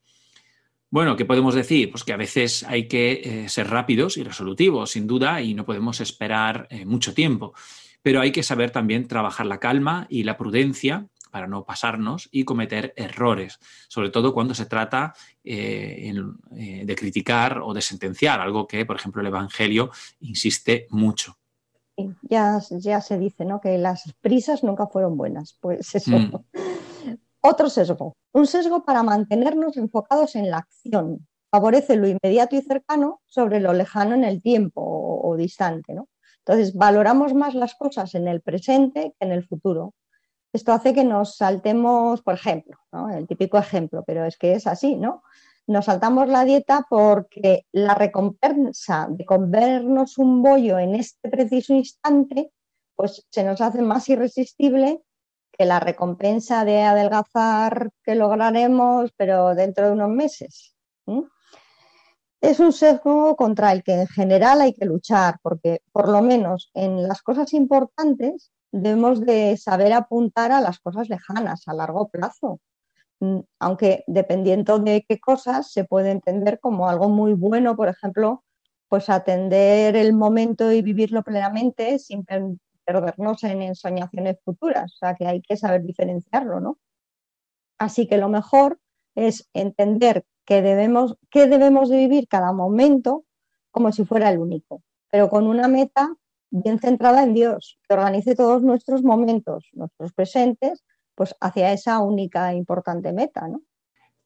[0.93, 1.91] Bueno, ¿qué podemos decir?
[1.91, 5.65] Pues que a veces hay que eh, ser rápidos y resolutivos, sin duda, y no
[5.65, 7.55] podemos esperar eh, mucho tiempo.
[8.03, 12.45] Pero hay que saber también trabajar la calma y la prudencia para no pasarnos y
[12.45, 16.13] cometer errores, sobre todo cuando se trata eh,
[16.85, 21.39] de criticar o de sentenciar, algo que, por ejemplo, el Evangelio insiste mucho.
[22.21, 23.63] Ya, ya se dice ¿no?
[23.63, 26.19] que las prisas nunca fueron buenas, pues eso.
[26.19, 26.33] Mm.
[27.45, 31.27] Otro sesgo, un sesgo para mantenernos enfocados en la acción.
[31.51, 35.93] Favorece lo inmediato y cercano sobre lo lejano en el tiempo o, distante.
[35.93, 36.09] ¿no?
[36.39, 39.95] Entonces, valoramos más las cosas en el presente que en el futuro.
[40.53, 42.77] Esto hace que nos saltemos, por ejemplo,
[43.13, 45.23] el típico ejemplo, pero es que es así, ¿no?
[45.67, 52.53] Nos saltamos la dieta porque la recompensa de comernos un bollo en este preciso instante
[52.95, 55.03] pues se nos hace más irresistible
[55.53, 60.75] que la recompensa de adelgazar que lograremos, pero dentro de unos meses.
[62.41, 66.71] Es un sesgo contra el que en general hay que luchar, porque por lo menos
[66.75, 72.61] en las cosas importantes debemos de saber apuntar a las cosas lejanas, a largo plazo.
[73.61, 78.43] Aunque dependiendo de qué cosas se puede entender como algo muy bueno, por ejemplo,
[78.89, 82.25] pues atender el momento y vivirlo plenamente sin
[82.85, 84.93] perdernos en ensoñaciones futuras.
[84.95, 86.79] O sea, que hay que saber diferenciarlo, ¿no?
[87.79, 88.79] Así que lo mejor
[89.15, 93.25] es entender que debemos, que debemos de vivir cada momento
[93.71, 96.15] como si fuera el único, pero con una meta
[96.51, 102.53] bien centrada en Dios, que organice todos nuestros momentos, nuestros presentes, pues hacia esa única
[102.53, 103.63] e importante meta, ¿no?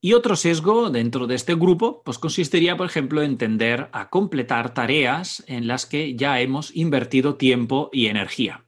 [0.06, 4.72] Y otro sesgo dentro de este grupo, pues consistiría, por ejemplo, en tender a completar
[4.72, 8.64] tareas en las que ya hemos invertido tiempo y energía.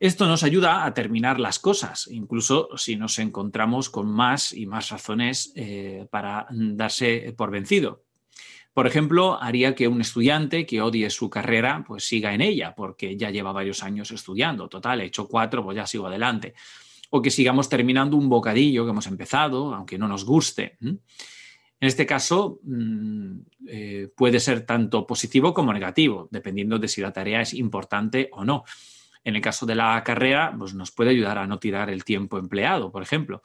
[0.00, 4.90] Esto nos ayuda a terminar las cosas, incluso si nos encontramos con más y más
[4.90, 8.02] razones eh, para darse por vencido.
[8.74, 13.16] Por ejemplo, haría que un estudiante que odie su carrera, pues siga en ella, porque
[13.16, 14.68] ya lleva varios años estudiando.
[14.68, 16.54] Total, he hecho cuatro, pues ya sigo adelante.
[17.10, 20.78] O que sigamos terminando un bocadillo que hemos empezado, aunque no nos guste.
[21.80, 27.12] En este caso, mm, eh, puede ser tanto positivo como negativo, dependiendo de si la
[27.12, 28.64] tarea es importante o no.
[29.24, 32.38] En el caso de la carrera, pues nos puede ayudar a no tirar el tiempo
[32.38, 33.42] empleado, por ejemplo.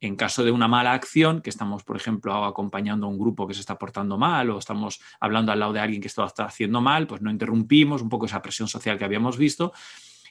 [0.00, 3.54] En caso de una mala acción, que estamos, por ejemplo, acompañando a un grupo que
[3.54, 7.06] se está portando mal o estamos hablando al lado de alguien que está haciendo mal,
[7.06, 9.72] pues no interrumpimos un poco esa presión social que habíamos visto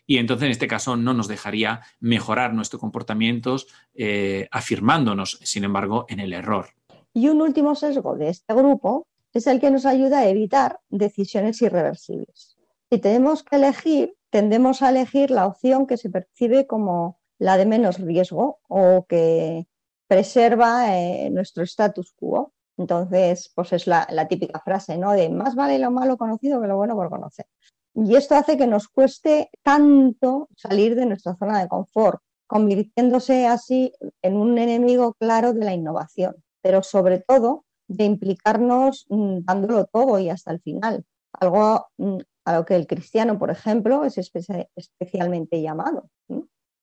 [0.06, 6.06] y entonces en este caso no nos dejaría mejorar nuestros comportamientos eh, afirmándonos, sin embargo,
[6.10, 6.68] en el error.
[7.14, 11.62] Y un último sesgo de este grupo es el que nos ayuda a evitar decisiones
[11.62, 12.58] irreversibles.
[12.90, 17.66] Si tenemos que elegir, tendemos a elegir la opción que se percibe como la de
[17.66, 19.68] menos riesgo o que
[20.08, 22.54] preserva eh, nuestro status quo.
[22.78, 25.12] Entonces, pues es la, la típica frase, ¿no?
[25.14, 27.46] De más vale lo malo conocido que lo bueno por conocer.
[27.96, 33.94] Y esto hace que nos cueste tanto salir de nuestra zona de confort, convirtiéndose así
[34.22, 40.18] en un enemigo claro de la innovación, pero sobre todo de implicarnos mm, dándolo todo
[40.20, 41.04] y hasta el final.
[41.34, 46.10] Algo mm, a lo que el cristiano, por ejemplo, es espe- especialmente llamado.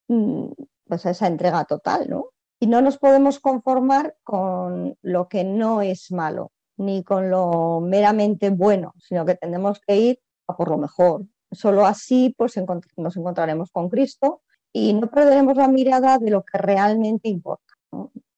[0.09, 0.47] Mm,
[0.87, 2.31] Pues a esa entrega total, ¿no?
[2.61, 8.51] Y no nos podemos conformar con lo que no es malo, ni con lo meramente
[8.51, 10.21] bueno, sino que tenemos que ir
[10.57, 11.25] por lo mejor.
[11.53, 12.55] Solo así pues,
[12.97, 17.75] nos encontraremos con Cristo y no perderemos la mirada de lo que realmente importa.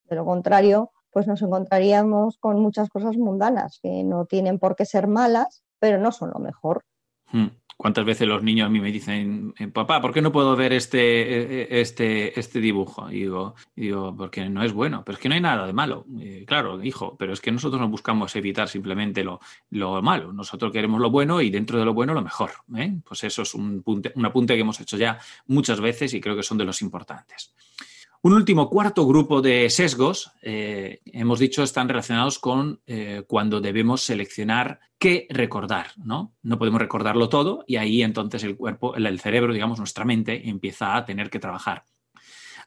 [0.04, 4.86] De lo contrario, pues nos encontraríamos con muchas cosas mundanas que no tienen por qué
[4.86, 6.84] ser malas, pero no son lo mejor.
[7.30, 7.48] Hmm.
[7.76, 10.72] ¿Cuántas veces los niños a mí me dicen, eh, papá, ¿por qué no puedo ver
[10.72, 13.10] este, eh, este, este dibujo?
[13.10, 16.06] Y digo, digo, porque no es bueno, pero es que no hay nada de malo.
[16.46, 21.00] Claro, hijo, pero es que nosotros no buscamos evitar simplemente lo, lo malo, nosotros queremos
[21.00, 22.50] lo bueno y dentro de lo bueno lo mejor.
[22.76, 22.98] ¿eh?
[23.04, 26.36] Pues eso es un, punte, un apunte que hemos hecho ya muchas veces y creo
[26.36, 27.54] que son de los importantes.
[28.24, 34.02] Un último cuarto grupo de sesgos, eh, hemos dicho, están relacionados con eh, cuando debemos
[34.02, 36.32] seleccionar qué recordar, ¿no?
[36.40, 40.96] No podemos recordarlo todo y ahí entonces el cuerpo, el, cerebro, digamos, nuestra mente empieza
[40.96, 41.82] a tener que trabajar.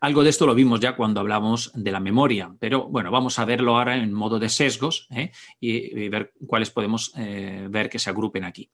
[0.01, 3.45] Algo de esto lo vimos ya cuando hablamos de la memoria, pero bueno, vamos a
[3.45, 5.31] verlo ahora en modo de sesgos ¿eh?
[5.61, 8.69] y, ver cuáles podemos ver que se agrupen aquí.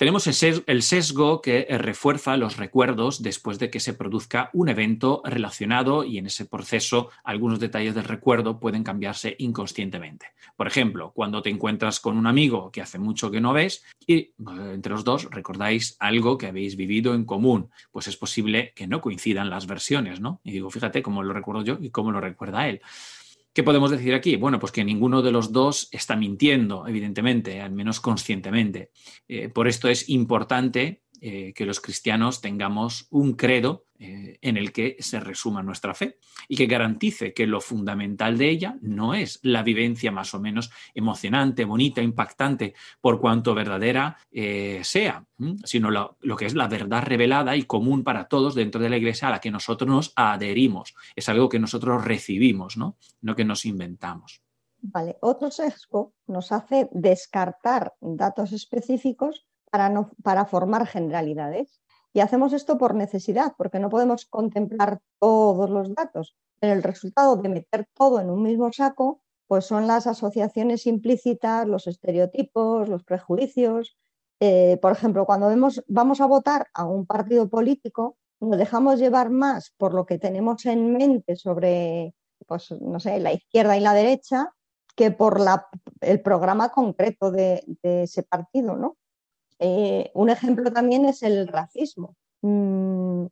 [0.00, 6.04] Tenemos el sesgo que refuerza los recuerdos después de que se produzca un evento relacionado
[6.04, 10.28] y en ese proceso algunos detalles del recuerdo pueden cambiarse inconscientemente.
[10.56, 14.32] Por ejemplo, cuando te encuentras con un amigo que hace mucho que no ves y
[14.72, 19.02] entre los dos recordáis algo que habéis vivido en común, pues es posible que no
[19.02, 20.40] coincidan las versiones, ¿no?
[20.44, 22.80] Y digo, fíjate cómo lo recuerdo yo y cómo lo recuerda él.
[23.52, 24.36] ¿Qué podemos decir aquí?
[24.36, 28.90] Bueno, pues que ninguno de los dos está mintiendo, evidentemente, al menos conscientemente.
[29.26, 34.72] Eh, por esto es importante eh, que los cristianos tengamos un credo eh, en el
[34.72, 36.16] que se resuma nuestra fe
[36.48, 40.70] y que garantice que lo fundamental de ella no es la vivencia más o menos
[40.94, 45.26] emocionante, bonita, impactante, por cuanto verdadera eh, sea,
[45.64, 48.96] sino lo, lo, que es la verdad revelada y común para todos dentro de la
[48.96, 50.94] iglesia a la que nosotros nos adherimos.
[51.14, 54.40] Es algo que nosotros recibimos, no, no que nos inventamos.
[54.80, 61.82] Vale, otro sesgo nos hace descartar datos específicos para, no, para formar generalidades.
[62.12, 66.36] Y hacemos esto por necesidad, porque no podemos contemplar todos los datos.
[66.58, 71.66] Pero el resultado de meter todo en un mismo saco, pues son las asociaciones implícitas,
[71.66, 73.96] los estereotipos, los prejuicios,
[74.40, 79.28] eh, por ejemplo, cuando vemos, vamos a votar a un partido político, nos dejamos llevar
[79.28, 82.14] más por lo que tenemos en mente sobre,
[82.46, 84.54] pues, no sé, la izquierda y la derecha,
[84.96, 85.40] que por
[86.00, 88.96] el programa concreto de ese partido, ¿no?
[89.60, 93.26] Eh, un ejemplo también es el racismo, mm,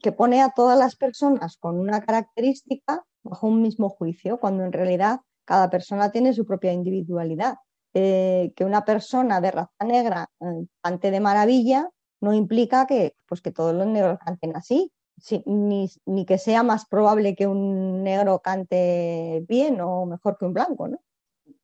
[0.00, 4.72] que pone a todas las personas con una característica bajo un mismo juicio, cuando en
[4.72, 7.56] realidad cada persona tiene su propia individualidad.
[7.94, 13.40] Eh, que una persona de raza negra eh, cante de maravilla no implica que, pues,
[13.40, 18.04] que todos los negros canten así, sí, ni, ni, que sea más probable que un
[18.04, 20.98] negro cante bien o mejor que un blanco, ¿no?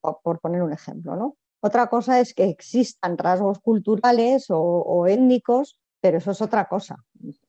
[0.01, 1.15] por, por poner un ejemplo.
[1.15, 1.37] ¿no?
[1.65, 6.97] Otra cosa es que existan rasgos culturales o, o, étnicos, pero eso es otra cosa.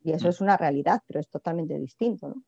[0.05, 2.29] Y eso es una realidad, pero es totalmente distinto.
[2.29, 2.45] ¿no?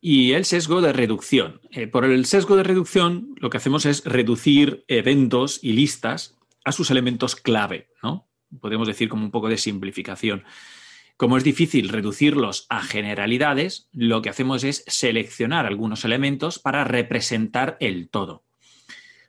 [0.00, 1.60] Y el sesgo de reducción.
[1.70, 6.72] Eh, por el sesgo de reducción, lo que hacemos es reducir eventos y listas a
[6.72, 8.26] sus elementos clave, ¿no?
[8.60, 10.42] Podemos decir como un poco de simplificación.
[11.16, 17.76] Como es difícil reducirlos a generalidades, lo que hacemos es seleccionar algunos elementos para representar
[17.78, 18.42] el todo.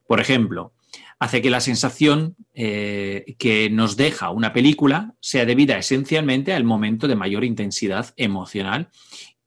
[0.08, 0.74] Por ejemplo,
[1.20, 7.08] hace que la sensación eh, que nos deja una película sea debida esencialmente al momento
[7.08, 8.90] de mayor intensidad emocional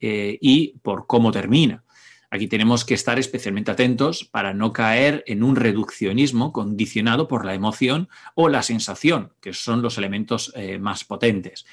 [0.00, 1.84] eh, y por cómo termina.
[2.32, 7.54] Aquí tenemos que estar especialmente atentos para no caer en un reduccionismo condicionado por la
[7.54, 11.66] emoción o la sensación, que son los elementos eh, más potentes.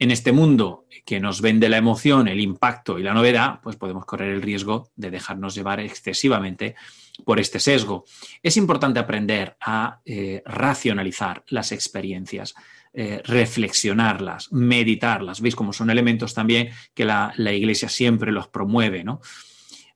[0.00, 4.04] En este mundo que nos vende la emoción, el impacto y la novedad, pues podemos
[4.04, 6.76] correr el riesgo de dejarnos llevar excesivamente
[7.24, 8.04] por este sesgo.
[8.42, 12.54] Es importante aprender a eh, racionalizar las experiencias,
[12.92, 15.40] eh, reflexionarlas, meditarlas.
[15.40, 19.04] ¿Veis cómo son elementos también que la, Iglesia siempre los promueve?
[19.04, 19.20] ¿no?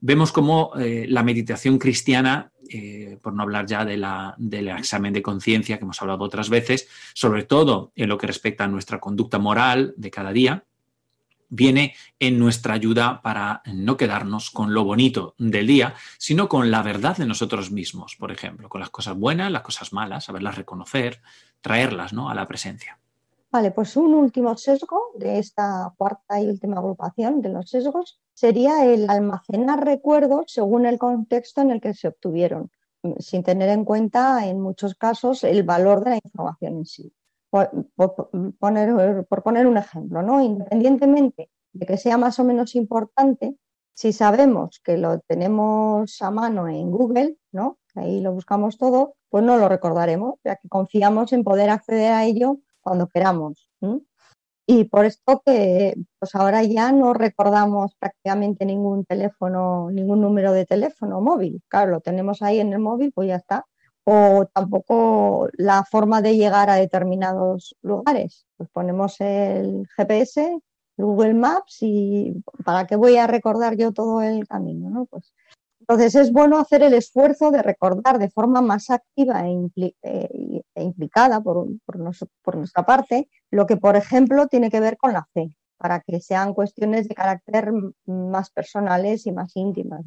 [0.00, 5.12] Vemos cómo eh, la meditación cristiana, eh, por no hablar ya de la, del examen
[5.12, 8.98] de conciencia que hemos hablado otras veces, sobre todo en lo que respecta a nuestra
[8.98, 10.64] conducta moral de cada día,
[11.50, 16.82] viene en nuestra ayuda para no quedarnos con lo bonito del día, sino con la
[16.82, 21.20] verdad de nosotros mismos, por ejemplo, con las cosas buenas, las cosas malas, saberlas reconocer,
[21.60, 22.30] traerlas ¿no?
[22.30, 22.98] a la presencia.
[23.52, 28.86] Vale, pues un último sesgo de esta cuarta y última agrupación de los sesgos sería
[28.86, 32.70] el almacenar recuerdos según el contexto en el que se obtuvieron,
[33.18, 37.12] sin tener en cuenta en muchos casos el valor de la información en sí.
[37.50, 40.40] Por, por, poner, por poner un ejemplo, ¿no?
[40.40, 43.58] independientemente de que sea más o menos importante,
[43.92, 47.76] si sabemos que lo tenemos a mano en Google, ¿no?
[47.96, 52.24] ahí lo buscamos todo, pues no lo recordaremos, ya que confiamos en poder acceder a
[52.24, 53.70] ello cuando queramos.
[54.66, 60.66] Y por esto que pues ahora ya no recordamos prácticamente ningún teléfono, ningún número de
[60.66, 61.62] teléfono móvil.
[61.68, 63.66] Claro, lo tenemos ahí en el móvil, pues ya está
[64.04, 68.46] o tampoco la forma de llegar a determinados lugares.
[68.56, 70.58] Pues ponemos el GPS,
[70.96, 74.90] Google Maps y ¿para qué voy a recordar yo todo el camino?
[74.90, 75.06] ¿no?
[75.06, 75.32] Pues,
[75.80, 80.28] entonces es bueno hacer el esfuerzo de recordar de forma más activa e, impli e,
[80.32, 84.96] e implicada por, por, nos por nuestra parte lo que, por ejemplo, tiene que ver
[84.96, 87.72] con la fe, para que sean cuestiones de carácter
[88.06, 90.04] más personales y más íntimas.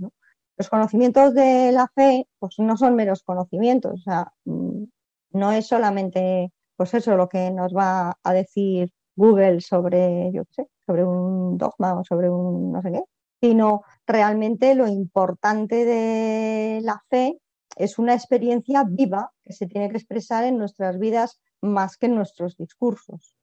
[0.57, 4.03] los conocimientos de la fe pues no son meros conocimientos,
[4.45, 4.83] mm,
[5.31, 10.67] no es solamente pues eso lo que nos va a decir Google sobre, yo sé,
[10.85, 13.03] sobre un dogma o sobre un no sé qué,
[13.41, 17.37] sino realmente lo importante de la fe
[17.75, 22.15] es una experiencia viva que se tiene que expresar en nuestras vidas más que en
[22.15, 23.35] nuestros discursos.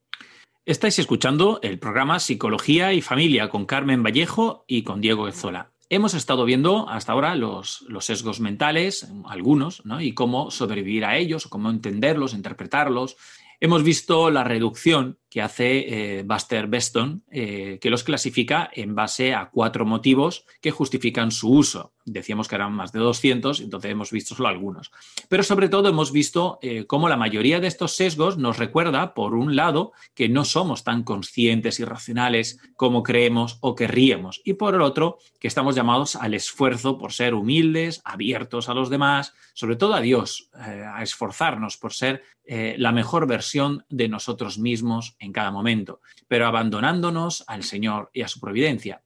[0.64, 5.72] Estáis escuchando el programa Psicología y Familia con Carmen Vallejo y con Diego Ezola.
[5.88, 10.00] Hemos estado viendo hasta ahora los, los sesgos mentales, algunos, ¿no?
[10.00, 13.16] y cómo sobrevivir a ellos, cómo entenderlos, interpretarlos.
[13.60, 19.32] Hemos visto la reducción que hace eh, Buster Beston, eh, que los clasifica en base
[19.32, 24.10] a cuatro motivos que justifican su uso decíamos que eran más de 200, entonces hemos
[24.10, 24.90] visto solo algunos.
[25.28, 29.34] Pero sobre todo hemos visto eh, cómo la mayoría de estos sesgos nos recuerda, por
[29.34, 34.74] un lado, que no somos tan conscientes y racionales como creemos o querríamos, y por
[34.74, 39.76] el otro, que estamos llamados al esfuerzo por ser humildes, abiertos a los demás, sobre
[39.76, 45.50] todo a Dios, a esforzarnos por ser la mejor versión de nosotros mismos en cada
[45.50, 49.02] momento, pero abandonándonos al Señor y a su providencia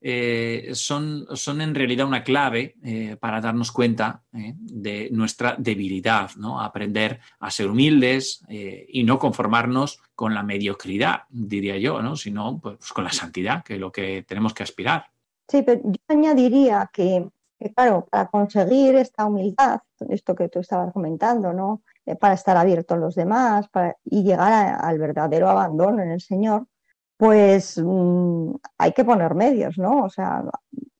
[0.00, 6.30] eh, son, son, en realidad una clave eh, para darnos cuenta eh, de nuestra debilidad,
[6.36, 6.60] ¿no?
[6.60, 12.14] aprender a ser humildes eh, y no conformarnos con la mediocridad, diría yo, ¿no?
[12.14, 15.06] sino pues, con la santidad, que es lo que tenemos que aspirar.
[15.48, 17.26] Sí, pero yo añadiría que
[17.58, 21.82] que claro, para conseguir esta humildad, esto que tú estabas comentando, ¿no?
[22.06, 26.10] Eh, para estar abierto a los demás para, y llegar a- al verdadero abandono en
[26.12, 26.66] el Señor,
[27.16, 30.04] pues mm, hay que poner medios, ¿no?
[30.04, 30.44] O sea,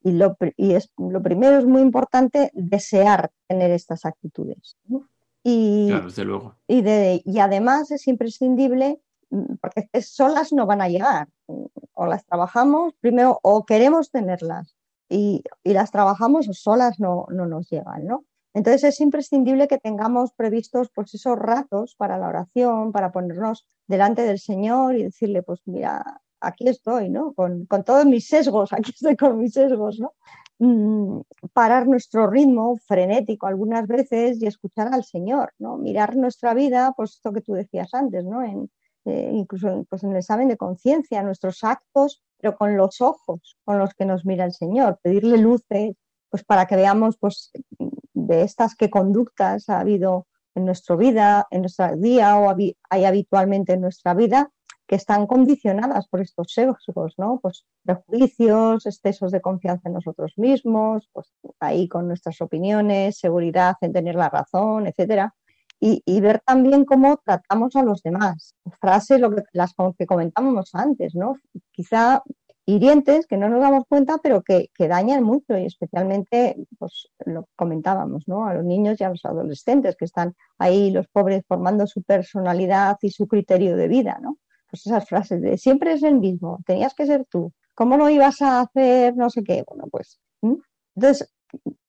[0.03, 4.77] y, lo, pri- y es, lo primero es muy importante desear tener estas actitudes.
[4.89, 5.07] ¿no?
[5.45, 6.55] Y, Claro, desde luego.
[6.67, 9.01] y, de- y además es imprescindible,
[9.31, 11.29] mm, porque solas no van a llegar.
[11.95, 14.75] O las trabajamos primero o queremos tenerlas
[15.09, 18.25] y, y las trabajamos o solas no, no nos llegan, ¿no?
[18.57, 24.23] Entonces es imprescindible que tengamos previstos pues esos ratos para la oración, para ponernos delante
[24.23, 27.35] del Señor y decirle, pues mira, aquí estoy, ¿no?
[27.35, 30.15] Con, con todos mis sesgos, aquí estoy con mis sesgos, ¿no?
[30.59, 31.21] Mm,
[31.53, 35.77] parar nuestro ritmo frenético algunas veces y escuchar al Señor, ¿no?
[35.77, 38.43] Mirar nuestra vida, pues esto que tú decías antes, ¿no?
[38.43, 38.71] En,
[39.05, 43.59] eh, incluso en, pues en el examen de conciencia, nuestros actos, pero con los ojos
[43.67, 45.95] con los que nos mira el Señor, pedirle luces,
[46.31, 47.51] pues para que veamos, pues,
[48.17, 52.55] de estas qué conductas ha habido en nuestra vida, en nuestro día o
[52.91, 54.51] hay habitualmente en nuestra vida
[54.87, 57.41] que están condicionadas por estos sesgos, ¿no?
[57.43, 63.93] Pues prejuicios, excesos de confianza en nosotros mismos, pues ahí con nuestras opiniones, seguridad en
[63.93, 65.35] tener la razón, etcétera.
[65.79, 68.55] Y, y ver también cómo tratamos a los demás.
[68.81, 71.35] Frases, lo que, las que comentábamos antes, ¿no?
[71.71, 72.23] Quizá
[72.67, 77.49] hirientes que no nos damos cuenta, pero que, que dañan mucho y especialmente, pues lo
[77.57, 78.47] comentábamos, ¿no?
[78.47, 82.97] A los niños y a los adolescentes que están ahí, los pobres, formando su personalidad
[83.01, 84.39] y su criterio de vida, ¿no?
[84.69, 88.43] Pues esas frases de siempre es el mismo, tenías que ser tú, ¿cómo lo ibas
[88.43, 89.17] a hacer?
[89.17, 89.63] No sé qué.
[89.69, 90.19] Bueno, pues.
[90.97, 91.33] Entonces,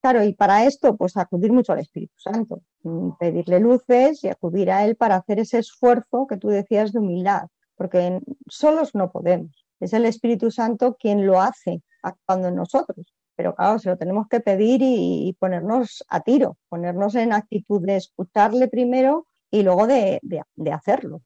[0.02, 4.70] claro, y para esto, pues acudir mucho al Espíritu Santo, mm, pedirle luces y acudir
[4.70, 9.67] a Él para hacer ese esfuerzo que tú decías de humildad, porque solos no podemos.
[9.80, 13.14] Es el Espíritu Santo quien lo hace actuando en nosotros.
[13.36, 17.98] Pero claro, se lo tenemos que pedir y, ponernos a tiro, ponernos en actitud de
[17.98, 20.20] escucharle primero y luego de-
[20.56, 21.22] de hacerlo.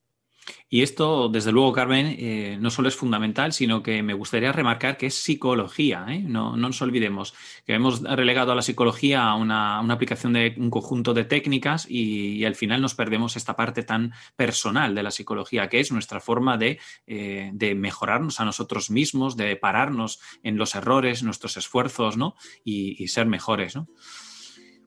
[0.69, 4.97] Y esto, desde luego, Carmen, eh, no solo es fundamental, sino que me gustaría remarcar
[4.97, 6.05] que es psicología.
[6.07, 6.19] ¿eh?
[6.19, 7.33] No, no nos olvidemos
[7.65, 11.85] que hemos relegado a la psicología a una, una aplicación de un conjunto de técnicas
[11.89, 16.19] y, al final nos perdemos esta parte tan personal de la psicología, que es nuestra
[16.19, 22.17] forma de, eh, de mejorarnos a nosotros mismos, de pararnos en los errores, nuestros esfuerzos
[22.17, 22.35] ¿no?
[22.63, 23.75] y, y ser mejores.
[23.75, 23.87] ¿no?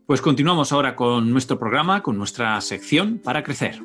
[0.07, 3.81] Pues continuamos ahora con nuestro programa, con nuestra sección para crecer.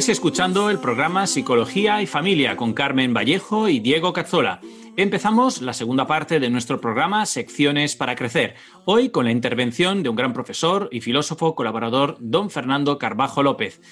[0.00, 4.62] Estáis escuchando el programa Psicología y Familia con Carmen Vallejo y Diego Cazzola.
[4.96, 8.54] Empezamos la segunda parte de nuestro programa Secciones para Crecer,
[8.86, 13.82] hoy con la intervención de un gran profesor y filósofo colaborador, don Fernando Carbajo López.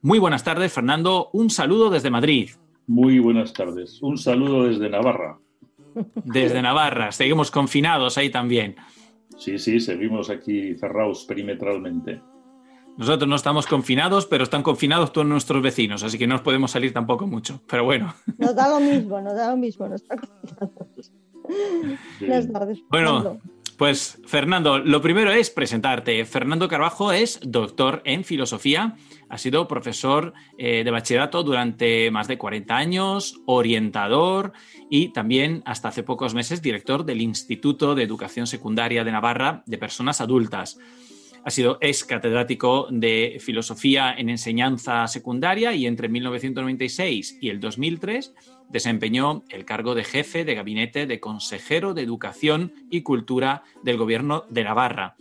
[0.00, 1.28] Muy buenas tardes, Fernando.
[1.32, 2.50] Un saludo desde Madrid,
[2.86, 4.00] Muy buenas tardes.
[4.00, 5.40] Un saludo desde Navarra.
[6.22, 7.10] desde Navarra.
[7.10, 8.76] Seguimos confinados ahí también.
[9.36, 12.20] Sí, sí, seguimos aquí cerrados perimetralmente.
[12.98, 16.72] Nosotros no estamos confinados, pero están confinados todos nuestros vecinos, así que no os podemos
[16.72, 17.62] salir tampoco mucho.
[17.68, 18.12] Pero bueno.
[18.38, 19.88] Nos da lo mismo, nos da lo mismo.
[19.88, 20.16] Nos está
[22.52, 22.82] tardes.
[22.90, 23.40] Bueno.
[23.76, 26.24] Pues Fernando, lo primero es presentarte.
[26.24, 28.96] Fernando Carbajo es doctor en filosofía,
[29.28, 34.52] ha sido profesor eh, de bachillerato durante más de 40 años, orientador
[34.90, 39.78] y también hasta hace pocos meses director del Instituto de Educación Secundaria de Navarra de
[39.78, 40.76] Personas Adultas.
[41.44, 48.34] Ha sido ex catedrático de filosofía en enseñanza secundaria y entre 1996 y el 2003
[48.68, 54.44] desempeñó el cargo de jefe de gabinete de consejero de Educación y Cultura del Gobierno
[54.50, 55.16] de Navarra.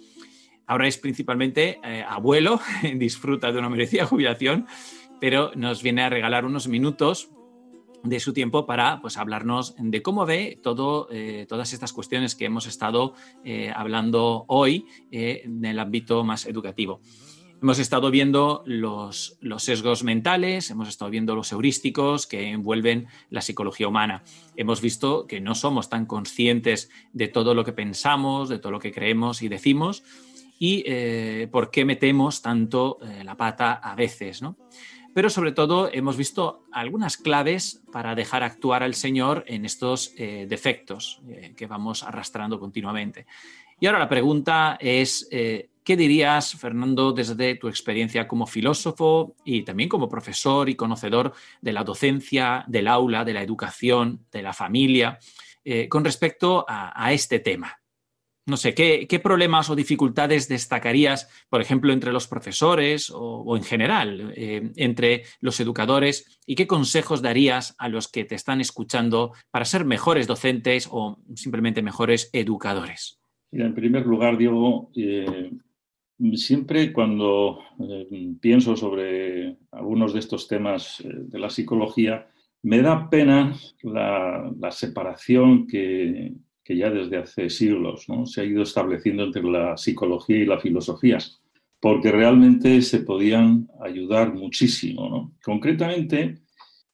[0.65, 2.59] Ahora es principalmente eh, abuelo,
[2.95, 4.67] disfruta de una merecida jubilación,
[5.21, 7.29] pero nos viene a regalar unos minutos
[8.09, 12.45] de su tiempo para pues, hablarnos de cómo ve todo, eh, todas estas cuestiones que
[12.45, 17.01] hemos estado eh, hablando hoy eh, en el ámbito más educativo.
[17.59, 23.41] Hemos estado viendo los, los, sesgos mentales, hemos estado viendo los heurísticos que envuelven la
[23.41, 24.23] psicología humana.
[24.55, 28.79] Hemos visto que no somos tan conscientes de todo lo que pensamos, de todo lo
[28.79, 30.03] que creemos y decimos
[30.59, 30.83] y
[31.47, 34.57] por qué metemos tanto la pata a veces, ¿no?
[35.17, 40.45] Pero sobre todo hemos visto algunas claves para dejar actuar al Señor en estos eh,
[40.47, 41.23] defectos
[41.55, 43.25] que vamos arrastrando continuamente.
[43.79, 49.89] Y ahora la pregunta es, ¿qué dirías, Fernando, desde tu experiencia como filósofo y también
[49.89, 55.17] como profesor y conocedor de la docencia, del aula, de la educación, de la familia,
[55.65, 57.79] eh, con respecto a este tema?
[58.47, 64.31] No sé, ¿qué, problemas o dificultades destacarías, por ejemplo, entre los profesores o, en general,
[64.37, 66.39] eh, entre los educadores?
[66.45, 71.19] ¿Y qué consejos darías a los que te están escuchando para ser mejores docentes o
[71.35, 73.19] simplemente mejores educadores?
[73.51, 75.51] En primer lugar, Diego, eh,
[76.35, 82.29] siempre cuando eh, pienso sobre algunos de estos temas de la psicología,
[82.63, 86.33] me da pena la separación que,
[86.67, 88.25] que ya desde hace siglos ¿no?
[88.25, 91.17] se ha ido estableciendo entre la psicología y la filosofía,
[91.79, 95.07] porque realmente se podían ayudar muchísimo.
[95.09, 95.33] ¿no?
[95.41, 96.41] Concretamente,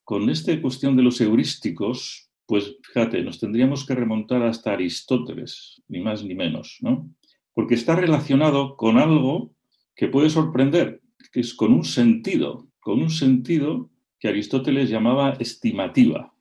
[0.04, 6.02] con esta cuestión de los heurísticos, pues fíjate, nos tendríamos que remontar hasta Aristóteles, ni
[6.02, 7.10] más ni menos, ¿no?
[7.56, 9.56] porque está relacionado con algo
[9.96, 11.02] que puede sorprender,
[11.32, 16.32] que es con un sentido, con un sentido que Aristóteles llamaba estimativa.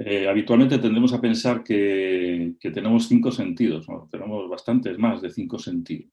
[0.00, 5.58] Eh, habitualmente tendemos a pensar que, que tenemos cinco sentidos, tenemos bastantes más de cinco
[5.58, 6.12] sentidos,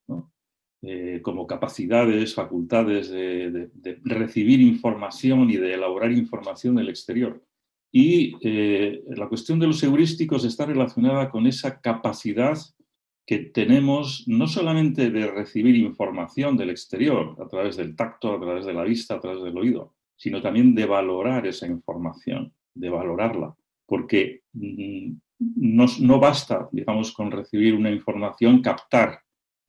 [0.82, 7.44] eh, como capacidades, facultades de, de, de, recibir información y de elaborar información del exterior.
[7.92, 12.58] Y eh, la cuestión de los heurísticos está relacionada con esa capacidad
[13.28, 18.66] que tenemos no solamente de recibir información del exterior a través del tacto, a través
[18.66, 23.56] de la vista, a través del oído, sino también de valorar esa información, de valorarla
[23.86, 25.12] porque mm,
[25.56, 29.20] no, no, basta, digamos, con recibir una información, captar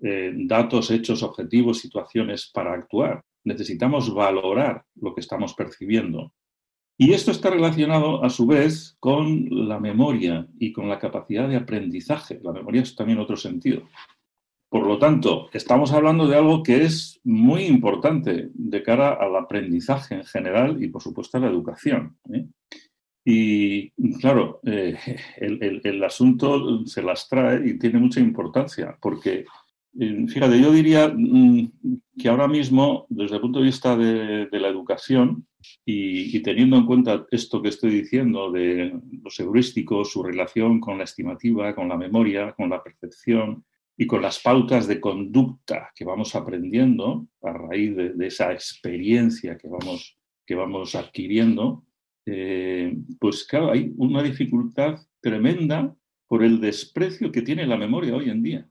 [0.00, 3.22] eh, datos, hechos, objetivos, situaciones para actuar.
[3.44, 6.32] Necesitamos valorar lo que estamos percibiendo.
[6.98, 11.56] Y esto está relacionado, a su vez, con la memoria y con la capacidad de
[11.56, 12.40] aprendizaje.
[12.42, 13.82] La memoria es también otro sentido.
[14.68, 20.16] Por lo tanto, estamos hablando de algo que es muy importante de cara al aprendizaje
[20.16, 22.18] en general y, por supuesto, a la educación.
[22.32, 22.46] ¿eh?
[23.28, 24.96] Y claro, eh,
[25.38, 29.44] el, el, asunto se las trae y tiene mucha importancia, porque,
[29.98, 31.72] eh, fíjate, yo diría mm,
[32.16, 35.44] que ahora mismo, desde el punto de vista de, de la educación,
[35.84, 40.96] y, y, teniendo en cuenta esto que estoy diciendo de los heurísticos, su relación con
[40.96, 43.64] la estimativa, con la memoria, con la percepción
[43.96, 49.58] y con las pautas de conducta que vamos aprendiendo a raíz de, de esa experiencia
[49.58, 50.16] que vamos,
[50.46, 51.85] que vamos adquiriendo,
[52.26, 55.94] eh, pues claro, hay una dificultad tremenda
[56.26, 58.68] por el desprecio que tiene la memoria hoy en día.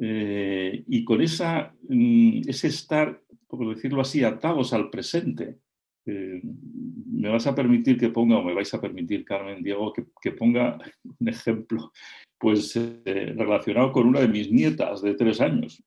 [0.00, 5.58] Eh, y con esa, mm, ese estar, por decirlo así, atados al presente,
[6.06, 10.32] eh, me vas a permitir que ponga, o me vais a permitir, Carmen, Diego, que,
[10.32, 10.78] ponga
[11.18, 11.92] un ejemplo
[12.38, 12.74] pues,
[13.04, 15.82] relacionado con una de mis nietas de tres años.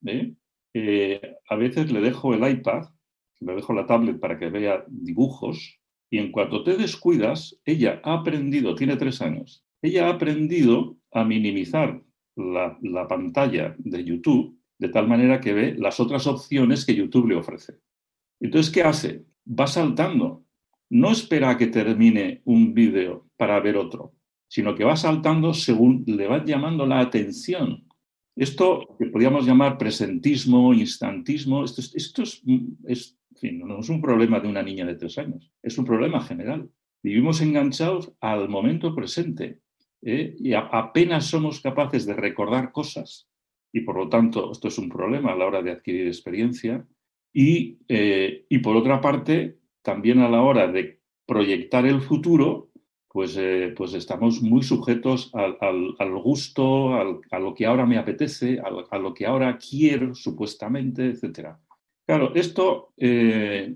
[1.49, 2.89] a veces le dejo el iPad,
[3.39, 5.80] le dejo la tablet para que vea dibujos,
[6.11, 11.23] y en cuanto te descuidas, ella ha aprendido, tiene tres años, ella ha aprendido a
[11.23, 12.03] minimizar
[12.35, 17.29] la, la, pantalla de YouTube de tal manera que ve las otras opciones que YouTube
[17.29, 17.79] le ofrece.
[18.39, 19.25] Entonces, ¿qué hace?
[19.47, 20.45] Va saltando.
[20.89, 24.13] No espera a que termine un vídeo para ver otro,
[24.49, 27.87] sino que va saltando según le va llamando la atención.
[28.35, 32.41] Esto que podríamos llamar presentismo, instantismo, esto, esto es,
[32.85, 33.20] es
[33.51, 36.69] no es un problema de una niña de tres años, es un problema general.
[37.03, 39.59] Vivimos enganchados al momento presente
[40.03, 40.35] ¿eh?
[40.39, 43.27] y apenas somos capaces de recordar cosas
[43.73, 46.85] y por lo tanto esto es un problema a la hora de adquirir experiencia
[47.33, 52.69] y, eh, y por otra parte también a la hora de proyectar el futuro
[53.07, 57.85] pues, eh, pues estamos muy sujetos al, al, al gusto, al, a lo que ahora
[57.85, 61.59] me apetece, a lo que ahora quiero supuestamente, etcétera.
[62.11, 63.73] Claro, esto eh,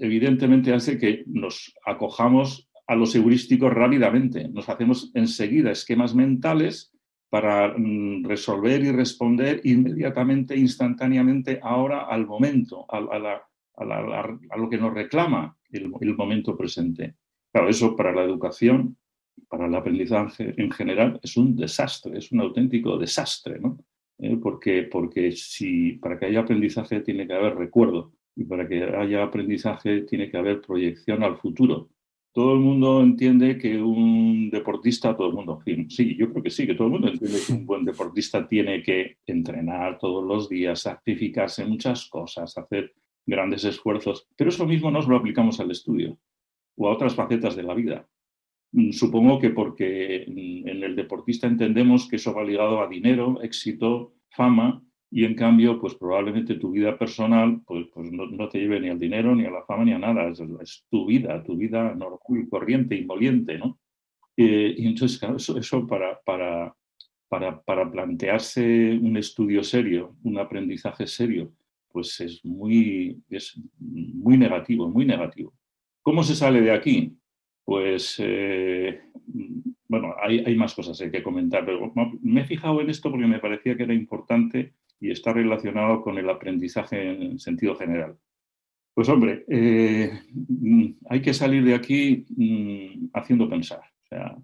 [0.00, 4.48] evidentemente hace que nos acojamos a los heurísticos rápidamente.
[4.48, 6.92] Nos hacemos enseguida esquemas mentales
[7.30, 12.98] para mm, resolver y responder inmediatamente, instantáneamente, ahora al momento, a
[14.58, 17.14] lo que nos reclama el, el, momento presente.
[17.52, 18.96] Claro, eso para la educación,
[19.48, 23.78] para el aprendizaje en general, es un desastre, es un auténtico desastre, ¿no?
[24.22, 24.38] ¿Eh?
[24.42, 29.24] porque, porque si, para que haya aprendizaje tiene que haber recuerdo y para que haya
[29.24, 31.90] aprendizaje tiene que haber proyección al futuro.
[32.32, 36.66] Todo el mundo entiende que un deportista, todo el mundo, sí, yo creo que sí,
[36.66, 40.80] que todo el mundo entiende que un buen deportista tiene que entrenar todos los días,
[40.80, 42.94] sacrificarse muchas cosas, hacer
[43.26, 46.18] grandes esfuerzos, pero eso mismo nos lo aplicamos al estudio
[46.76, 48.08] o a otras facetas de la vida.
[48.72, 54.14] Mm, supongo que porque en el deportista entendemos que eso va ligado a dinero, éxito,
[54.30, 54.82] fama,
[55.14, 58.98] y en cambio, pues probablemente tu vida personal pues, pues no, te lleve ni al
[58.98, 60.26] dinero, ni a la fama, ni a nada.
[60.30, 62.18] Es, tu vida, tu vida normal
[62.48, 63.78] corriente y moliente, ¿no?
[64.38, 66.74] Eh, y entonces, claro, eso, eso para, para,
[67.28, 71.52] para, para plantearse un estudio serio, un aprendizaje serio,
[71.88, 75.52] pues es muy, es muy negativo, muy negativo.
[76.00, 77.14] ¿Cómo se sale de aquí?
[77.64, 79.00] Pues, eh,
[79.88, 81.92] bueno, hay, hay, más cosas hay que comentar, pero
[82.22, 86.18] me he fijado en esto porque me parecía que era importante y está relacionado con
[86.18, 88.16] el aprendizaje en sentido general.
[88.94, 90.10] Pues hombre, eh,
[91.08, 94.36] hay que salir de aquí mmm, haciendo pensar, o sea,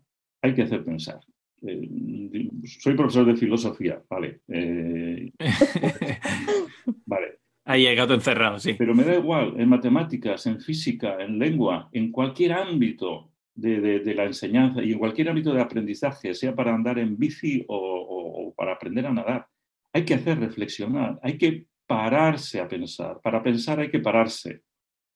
[0.43, 1.21] hay que hacer pensar.
[1.63, 4.41] Eh, soy profesor de filosofía, vale.
[4.49, 5.33] Eh,
[7.07, 7.39] vale.
[7.69, 8.73] Ahí hay gato encerrado, sí.
[8.79, 14.25] Pero me da igual, en matemáticas, en física, en lengua, en cualquier ámbito de, la
[14.25, 18.73] enseñanza y en cualquier ámbito de aprendizaje, sea para andar en bici o, o para
[18.73, 19.49] aprender a nadar,
[19.93, 23.21] hay que hacer reflexionar, hay que pararse a pensar.
[23.23, 24.63] Para pensar hay que pararse.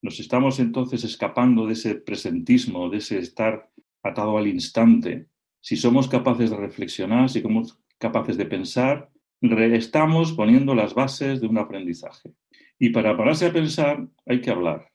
[0.02, 3.70] Nos estamos entonces escapando de ese presentismo, de ese estar
[4.02, 5.28] atado al instante.
[5.62, 9.08] Si somos capaces de reflexionar, si somos capaces de pensar,
[9.40, 12.34] estamos poniendo las bases de un aprendizaje.
[12.82, 14.88] Y para pararse a pensar hay que hablar.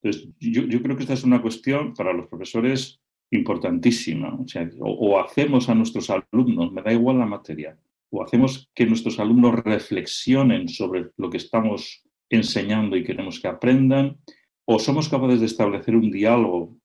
[0.00, 3.00] Entonces, yo, yo creo que esta es una cuestión para los profesores
[3.32, 4.32] importantísima.
[4.38, 7.76] O, sea, o, o hacemos a nuestros alumnos, me da igual la materia,
[8.10, 14.18] o hacemos que nuestros alumnos reflexionen sobre lo que estamos enseñando y queremos que aprendan,
[14.64, 16.76] o somos capaces de establecer un diálogo,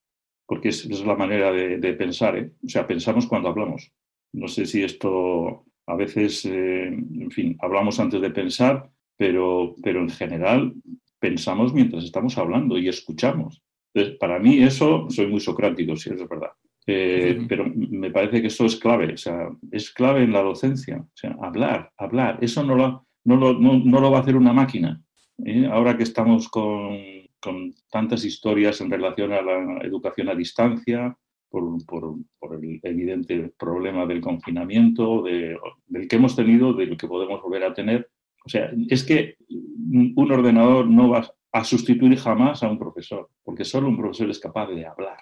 [0.47, 2.51] porque es, es la manera de, de pensar, ¿eh?
[2.65, 3.91] o sea, pensamos cuando hablamos.
[4.33, 10.01] No sé si esto a veces, eh, en fin, hablamos antes de pensar, pero, pero
[10.01, 10.73] en general
[11.19, 13.61] pensamos mientras estamos hablando y escuchamos.
[13.93, 16.51] Entonces, para mí eso, soy muy socrático, si es verdad.
[16.85, 20.99] Eh, pero me parece que eso es clave, o sea, es clave en la docencia,
[20.99, 24.37] o sea, hablar, hablar, eso no lo, no lo, no, no lo va a hacer
[24.37, 25.01] una máquina.
[25.43, 25.67] ¿eh?
[25.69, 26.95] Ahora que estamos con,
[27.41, 31.17] con, tantas historias en relación a la educación a distancia,
[31.49, 35.57] por, por, por el evidente problema del confinamiento, de,
[35.87, 38.09] del que hemos tenido, del que podemos volver a tener,
[38.47, 43.65] o sea, es que un ordenador no va a sustituir jamás a un profesor, porque
[43.65, 45.17] solo un profesor es capaz de hablar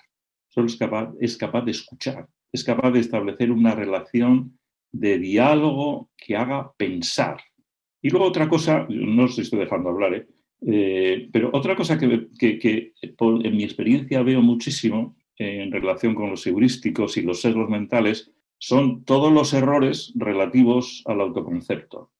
[0.56, 4.58] solo es capaz, es capaz de escuchar, es capaz de establecer una relación
[4.92, 7.42] de diálogo que haga pensar.
[8.02, 10.28] Y luego otra cosa, no os estoy dejando hablar, ¿eh?
[10.66, 16.48] Eh, pero otra cosa que, que, en mi experiencia veo muchísimo en relación con los
[16.48, 22.12] heurísticos y los sesgos mentales son todos los errores relativos al autoconcepto.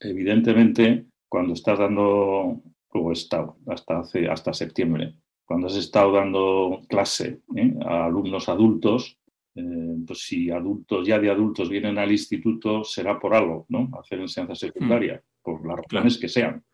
[0.00, 2.62] Evidentemente, cuando estás dando,
[2.92, 5.14] o he estado hasta, hace, hasta septiembre,
[5.44, 7.74] cuando has estado dando clase ¿eh?
[7.84, 9.18] a alumnos adultos,
[9.54, 13.90] eh, pues si adultos ya de adultos vienen al instituto, será por algo, ¿no?
[14.00, 15.42] Hacer enseñanza secundaria, mm.
[15.42, 16.64] por las razones que sean.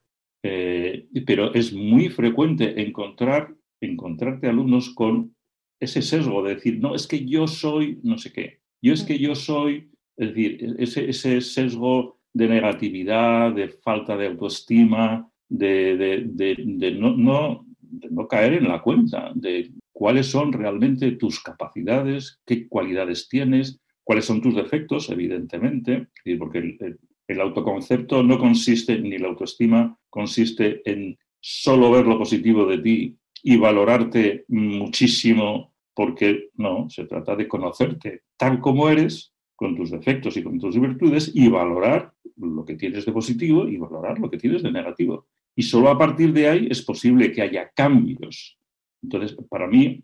[0.42, 5.34] Eh, pero es muy frecuente encontrar, encontrarte alumnos con
[5.80, 9.18] ese sesgo de decir, no, es que yo soy no sé qué, yo es que
[9.18, 16.56] yo soy, es decir, ese, ese sesgo de negatividad, de falta de autoestima, de, de,
[16.58, 23.28] de, no, no, caer en la cuenta de cuáles son realmente tus capacidades, qué cualidades
[23.28, 26.06] tienes, cuáles son tus defectos, evidentemente,
[26.38, 32.66] porque el, el autoconcepto no consiste, ni la autoestima consiste en solo ver lo positivo
[32.66, 39.76] de ti y valorarte muchísimo, porque no, se trata de conocerte tal como eres, con
[39.76, 44.18] tus defectos y con tus virtudes, y valorar lo que tienes de positivo y valorar
[44.18, 45.26] lo que tienes de negativo.
[45.54, 48.56] Y solo a partir de ahí es posible que haya cambios.
[49.02, 50.02] Entonces, para mí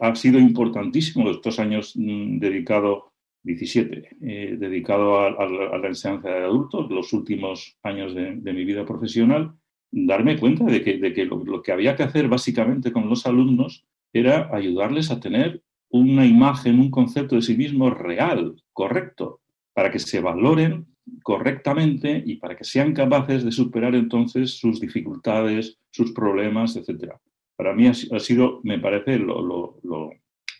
[0.00, 3.12] ha sido importantísimo estos años mmm, dedicado,
[3.44, 9.52] 17, eh, dedicado a, la enseñanza de adultos, los últimos años de, mi vida profesional,
[9.92, 13.86] darme cuenta de que, de que lo, que había que hacer básicamente con los alumnos
[14.12, 19.40] era ayudarles a tener una imagen, un concepto de sí mismo real, correcto,
[19.72, 20.86] para que se valoren
[21.22, 27.14] correctamente y para que sean capaces de superar entonces sus dificultades, sus problemas, etc.
[27.56, 29.78] Para mí ha, sido, me parece, lo,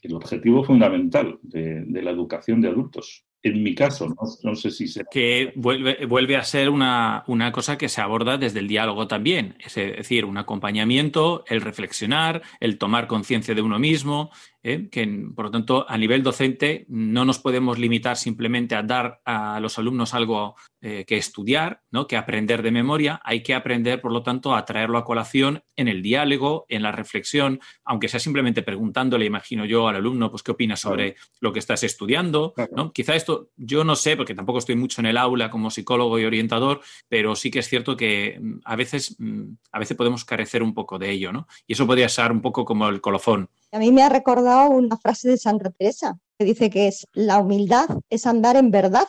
[0.02, 3.24] el objetivo fundamental de, la educación de adultos.
[3.40, 5.04] En mi caso, no, no sé si se...
[5.10, 9.56] Que vuelve, vuelve a ser una, una, cosa que se aborda desde el diálogo también,
[9.60, 14.30] es decir, un acompañamiento, el reflexionar, el tomar conciencia de uno mismo,
[14.68, 14.88] ¿eh?
[14.90, 19.60] que por lo tanto a nivel docente no nos podemos limitar simplemente a dar a
[19.60, 22.06] los alumnos algo eh, que estudiar, ¿no?
[22.06, 25.88] que aprender de memoria, hay que aprender por lo tanto a traerlo a colación en
[25.88, 30.52] el diálogo, en la reflexión, aunque sea simplemente preguntándole, imagino yo, al alumno, pues qué
[30.52, 32.54] opina sobre lo que estás estudiando.
[32.76, 32.92] ¿no?
[32.92, 36.24] Quizá esto yo no sé, porque tampoco estoy mucho en el aula como psicólogo y
[36.24, 40.62] orientador, pero sí que es cierto que mm, a veces, mm, a veces podemos carecer
[40.62, 41.48] un poco de ello, ¿no?
[41.66, 43.50] Y eso podría ser un poco como el colofón.
[43.72, 47.38] A mí me ha recordado una frase de Santa Teresa que dice que es la
[47.38, 49.06] humildad es andar en verdad.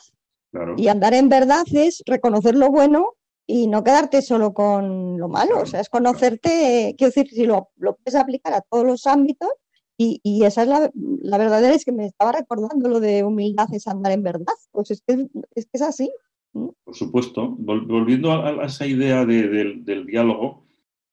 [0.51, 0.75] Claro.
[0.77, 5.61] Y andar en verdad es reconocer lo bueno y no quedarte solo con lo malo.
[5.61, 9.49] O sea, es conocerte, quiero decir, si lo, lo puedes aplicar a todos los ámbitos.
[9.97, 13.67] Y, y esa es la, la, verdadera, es que me estaba recordando lo de humildad
[13.73, 14.53] es andar en verdad.
[14.71, 16.11] Pues es que es, que es así.
[16.53, 17.55] Por supuesto.
[17.57, 20.63] Vol volviendo a, a, esa idea de, de, del diálogo,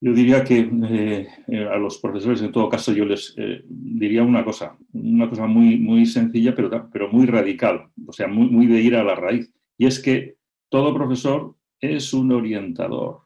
[0.01, 4.23] yo diría que eh, eh, a los profesores, en todo caso, yo les eh, diría
[4.23, 8.67] una cosa, una cosa muy, muy sencilla, pero, pero muy radical, o sea, muy, muy
[8.67, 9.51] de ir a la raíz.
[9.79, 10.37] Y es que
[10.69, 13.23] todo profesor es un orientador,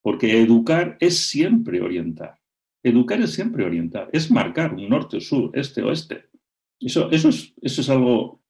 [0.00, 2.38] porque educar es siempre orientar.
[2.82, 6.24] Educar es siempre orientar, es marcar un norte, sur, este, oeste.
[6.80, 8.40] Eso, eso, es, eso es algo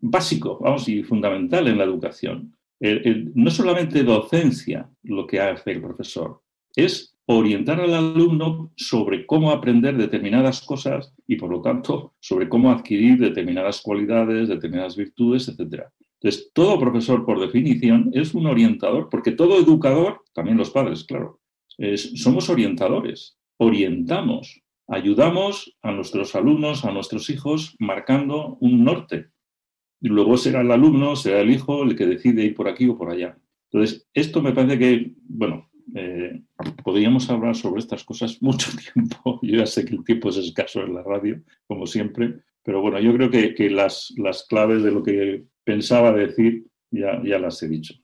[0.00, 2.56] básico, vamos, y fundamental en la educación.
[2.80, 6.40] No solamente docencia lo que hace el profesor,
[6.74, 12.70] es orientar al alumno sobre cómo aprender determinadas cosas y, por lo tanto, sobre cómo
[12.70, 15.84] adquirir determinadas cualidades, determinadas virtudes, etc.
[16.20, 21.40] Entonces, todo profesor, por definición, es un orientador, porque todo educador, también los padres, claro,
[21.96, 29.26] somos orientadores, orientamos, ayudamos a nuestros alumnos, a nuestros hijos, marcando un norte.
[30.00, 32.96] Y luego será el alumno, será el hijo el que decide ir por aquí o
[32.96, 33.38] por allá.
[33.70, 36.42] Entonces, esto me parece que, bueno, eh,
[36.84, 39.38] podríamos hablar sobre estas cosas mucho tiempo.
[39.42, 42.98] Yo ya sé que el tiempo es escaso en la radio, como siempre, pero bueno,
[43.00, 47.62] yo creo que, que las, las, claves de lo que pensaba decir ya, ya las
[47.62, 47.94] he dicho.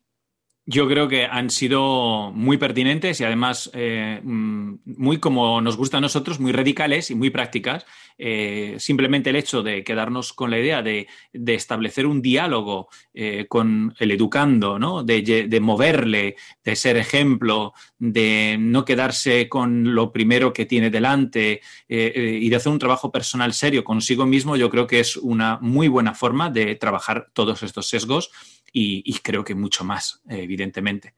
[0.66, 6.00] Yo creo que han sido muy pertinentes y además eh, muy como nos gusta a
[6.00, 7.84] nosotros, muy radicales y muy prácticas.
[8.16, 13.94] Eh, simplemente el hecho de quedarnos con la idea de, establecer un diálogo eh, con
[13.98, 15.02] el educando, ¿no?
[15.02, 22.38] de, moverle, de ser ejemplo, de no quedarse con lo primero que tiene delante eh,
[22.40, 25.88] y de hacer un trabajo personal serio consigo mismo, yo creo que es una muy
[25.88, 28.30] buena forma de trabajar todos estos sesgos
[28.72, 31.14] y, creo que mucho más, evidentemente.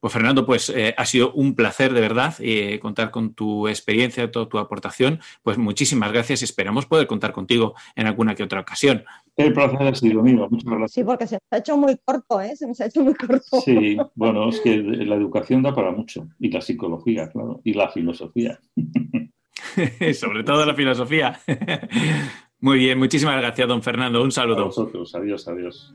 [0.00, 4.30] Pues Fernando, pues eh, ha sido un placer de verdad eh, contar con tu experiencia,
[4.30, 5.20] toda tu aportación.
[5.42, 9.04] Pues muchísimas gracias y esperamos poder contar contigo en alguna que otra ocasión.
[9.36, 10.92] El placer ha sido mío, muchas gracias.
[10.92, 12.56] Sí, porque se me ha hecho muy corto, ¿eh?
[12.56, 13.60] Se me ha hecho muy corto.
[13.64, 17.90] Sí, bueno, es que la educación da para mucho, y la psicología, claro, y la
[17.90, 18.60] filosofía.
[20.14, 21.40] Sobre todo la filosofía.
[22.60, 24.22] Muy bien, muchísimas gracias, don Fernando.
[24.22, 24.62] Un saludo.
[24.62, 25.94] A vosotros, adiós, adiós.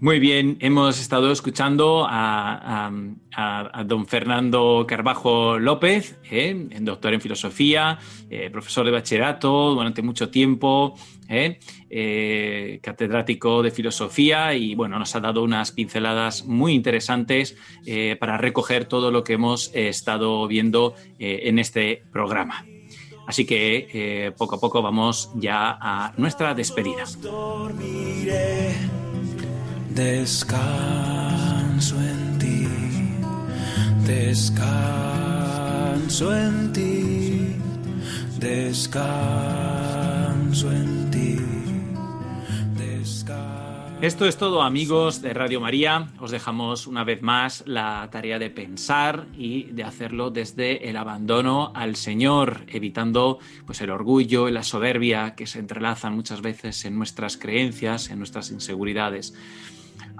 [0.00, 2.90] Muy bien, hemos estado escuchando a,
[3.34, 6.68] a, don Fernando Carbajo López, ¿eh?
[6.80, 7.98] doctor en filosofía,
[8.30, 10.94] eh, profesor de bachillerato durante mucho tiempo,
[11.28, 12.80] ¿eh?
[12.82, 17.54] catedrático de filosofía y bueno, nos ha dado unas pinceladas muy interesantes
[18.18, 22.64] para recoger todo lo que hemos estado viendo en este programa.
[23.26, 27.04] Así que poco a poco vamos ya a nuestra despedida.
[30.00, 32.66] Descanso en ti,
[34.06, 34.74] descanso
[36.34, 37.54] en ti,
[38.38, 39.52] descanso
[40.72, 41.36] en ti.
[44.00, 46.08] Esto es todo amigos de Radio María.
[46.18, 51.72] Os dejamos una vez más la tarea de pensar y de hacerlo desde el abandono
[51.74, 56.96] al Señor, evitando pues el orgullo y la soberbia que se entrelazan muchas veces en
[56.96, 59.34] nuestras creencias, en nuestras inseguridades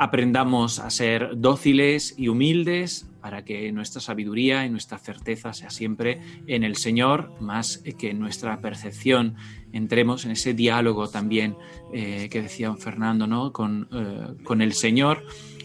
[0.00, 6.22] aprendamos a ser dóciles y humildes para que nuestra sabiduría y nuestra certeza sea siempre
[6.46, 9.36] en el Señor, más que en nuestra percepción.
[9.74, 11.54] Entremos en ese diálogo también
[11.92, 13.52] eh, que decía Fernando, ¿no?
[13.52, 15.22] Con, eh, con el Señor,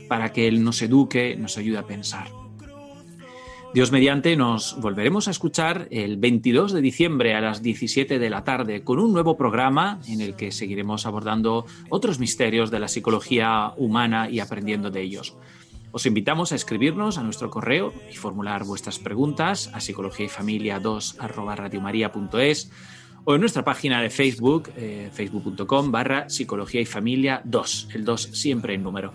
[0.09, 2.44] para que Él nos eduque, nos ayude a pensar.
[3.75, 8.45] Dios mediante nos volveremos a escuchar el 22 de diciembre a las 17 de la
[8.45, 13.73] tarde con un nuevo programa en el que seguiremos abordando otros misterios de la psicología
[13.75, 15.35] humana y aprendiendo de ellos.
[15.91, 20.79] Os invitamos a escribirnos a nuestro correo y formular vuestras preguntas a psicología y familia
[20.79, 21.17] 2
[23.25, 28.21] o en nuestra página de Facebook, eh, facebook.com barra psicología y familia 2, el 2
[28.31, 29.11] siempre en número.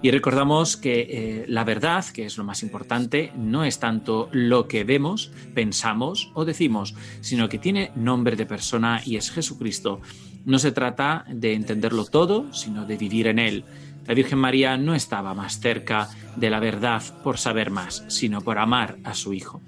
[0.00, 4.68] Y recordamos que eh, la verdad, que es lo más importante, no es tanto lo
[4.68, 10.00] que vemos, pensamos o decimos, sino que tiene nombre de persona y es Jesucristo.
[10.44, 13.64] No se trata de entenderlo todo, sino de vivir en él.
[14.06, 18.58] La Virgen María no estaba más cerca de la verdad por saber más, sino por
[18.58, 19.60] amar a su Hijo.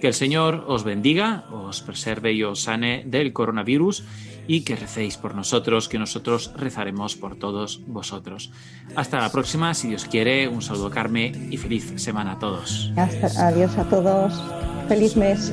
[0.00, 4.04] Que el Señor os bendiga, os preserve y os sane del coronavirus
[4.46, 8.50] y que recéis por nosotros, que nosotros rezaremos por todos vosotros.
[8.96, 12.92] Hasta la próxima, si Dios quiere, un saludo Carmen y feliz semana a todos.
[12.96, 14.32] Hasta- adiós a todos.
[14.88, 15.52] Feliz mes.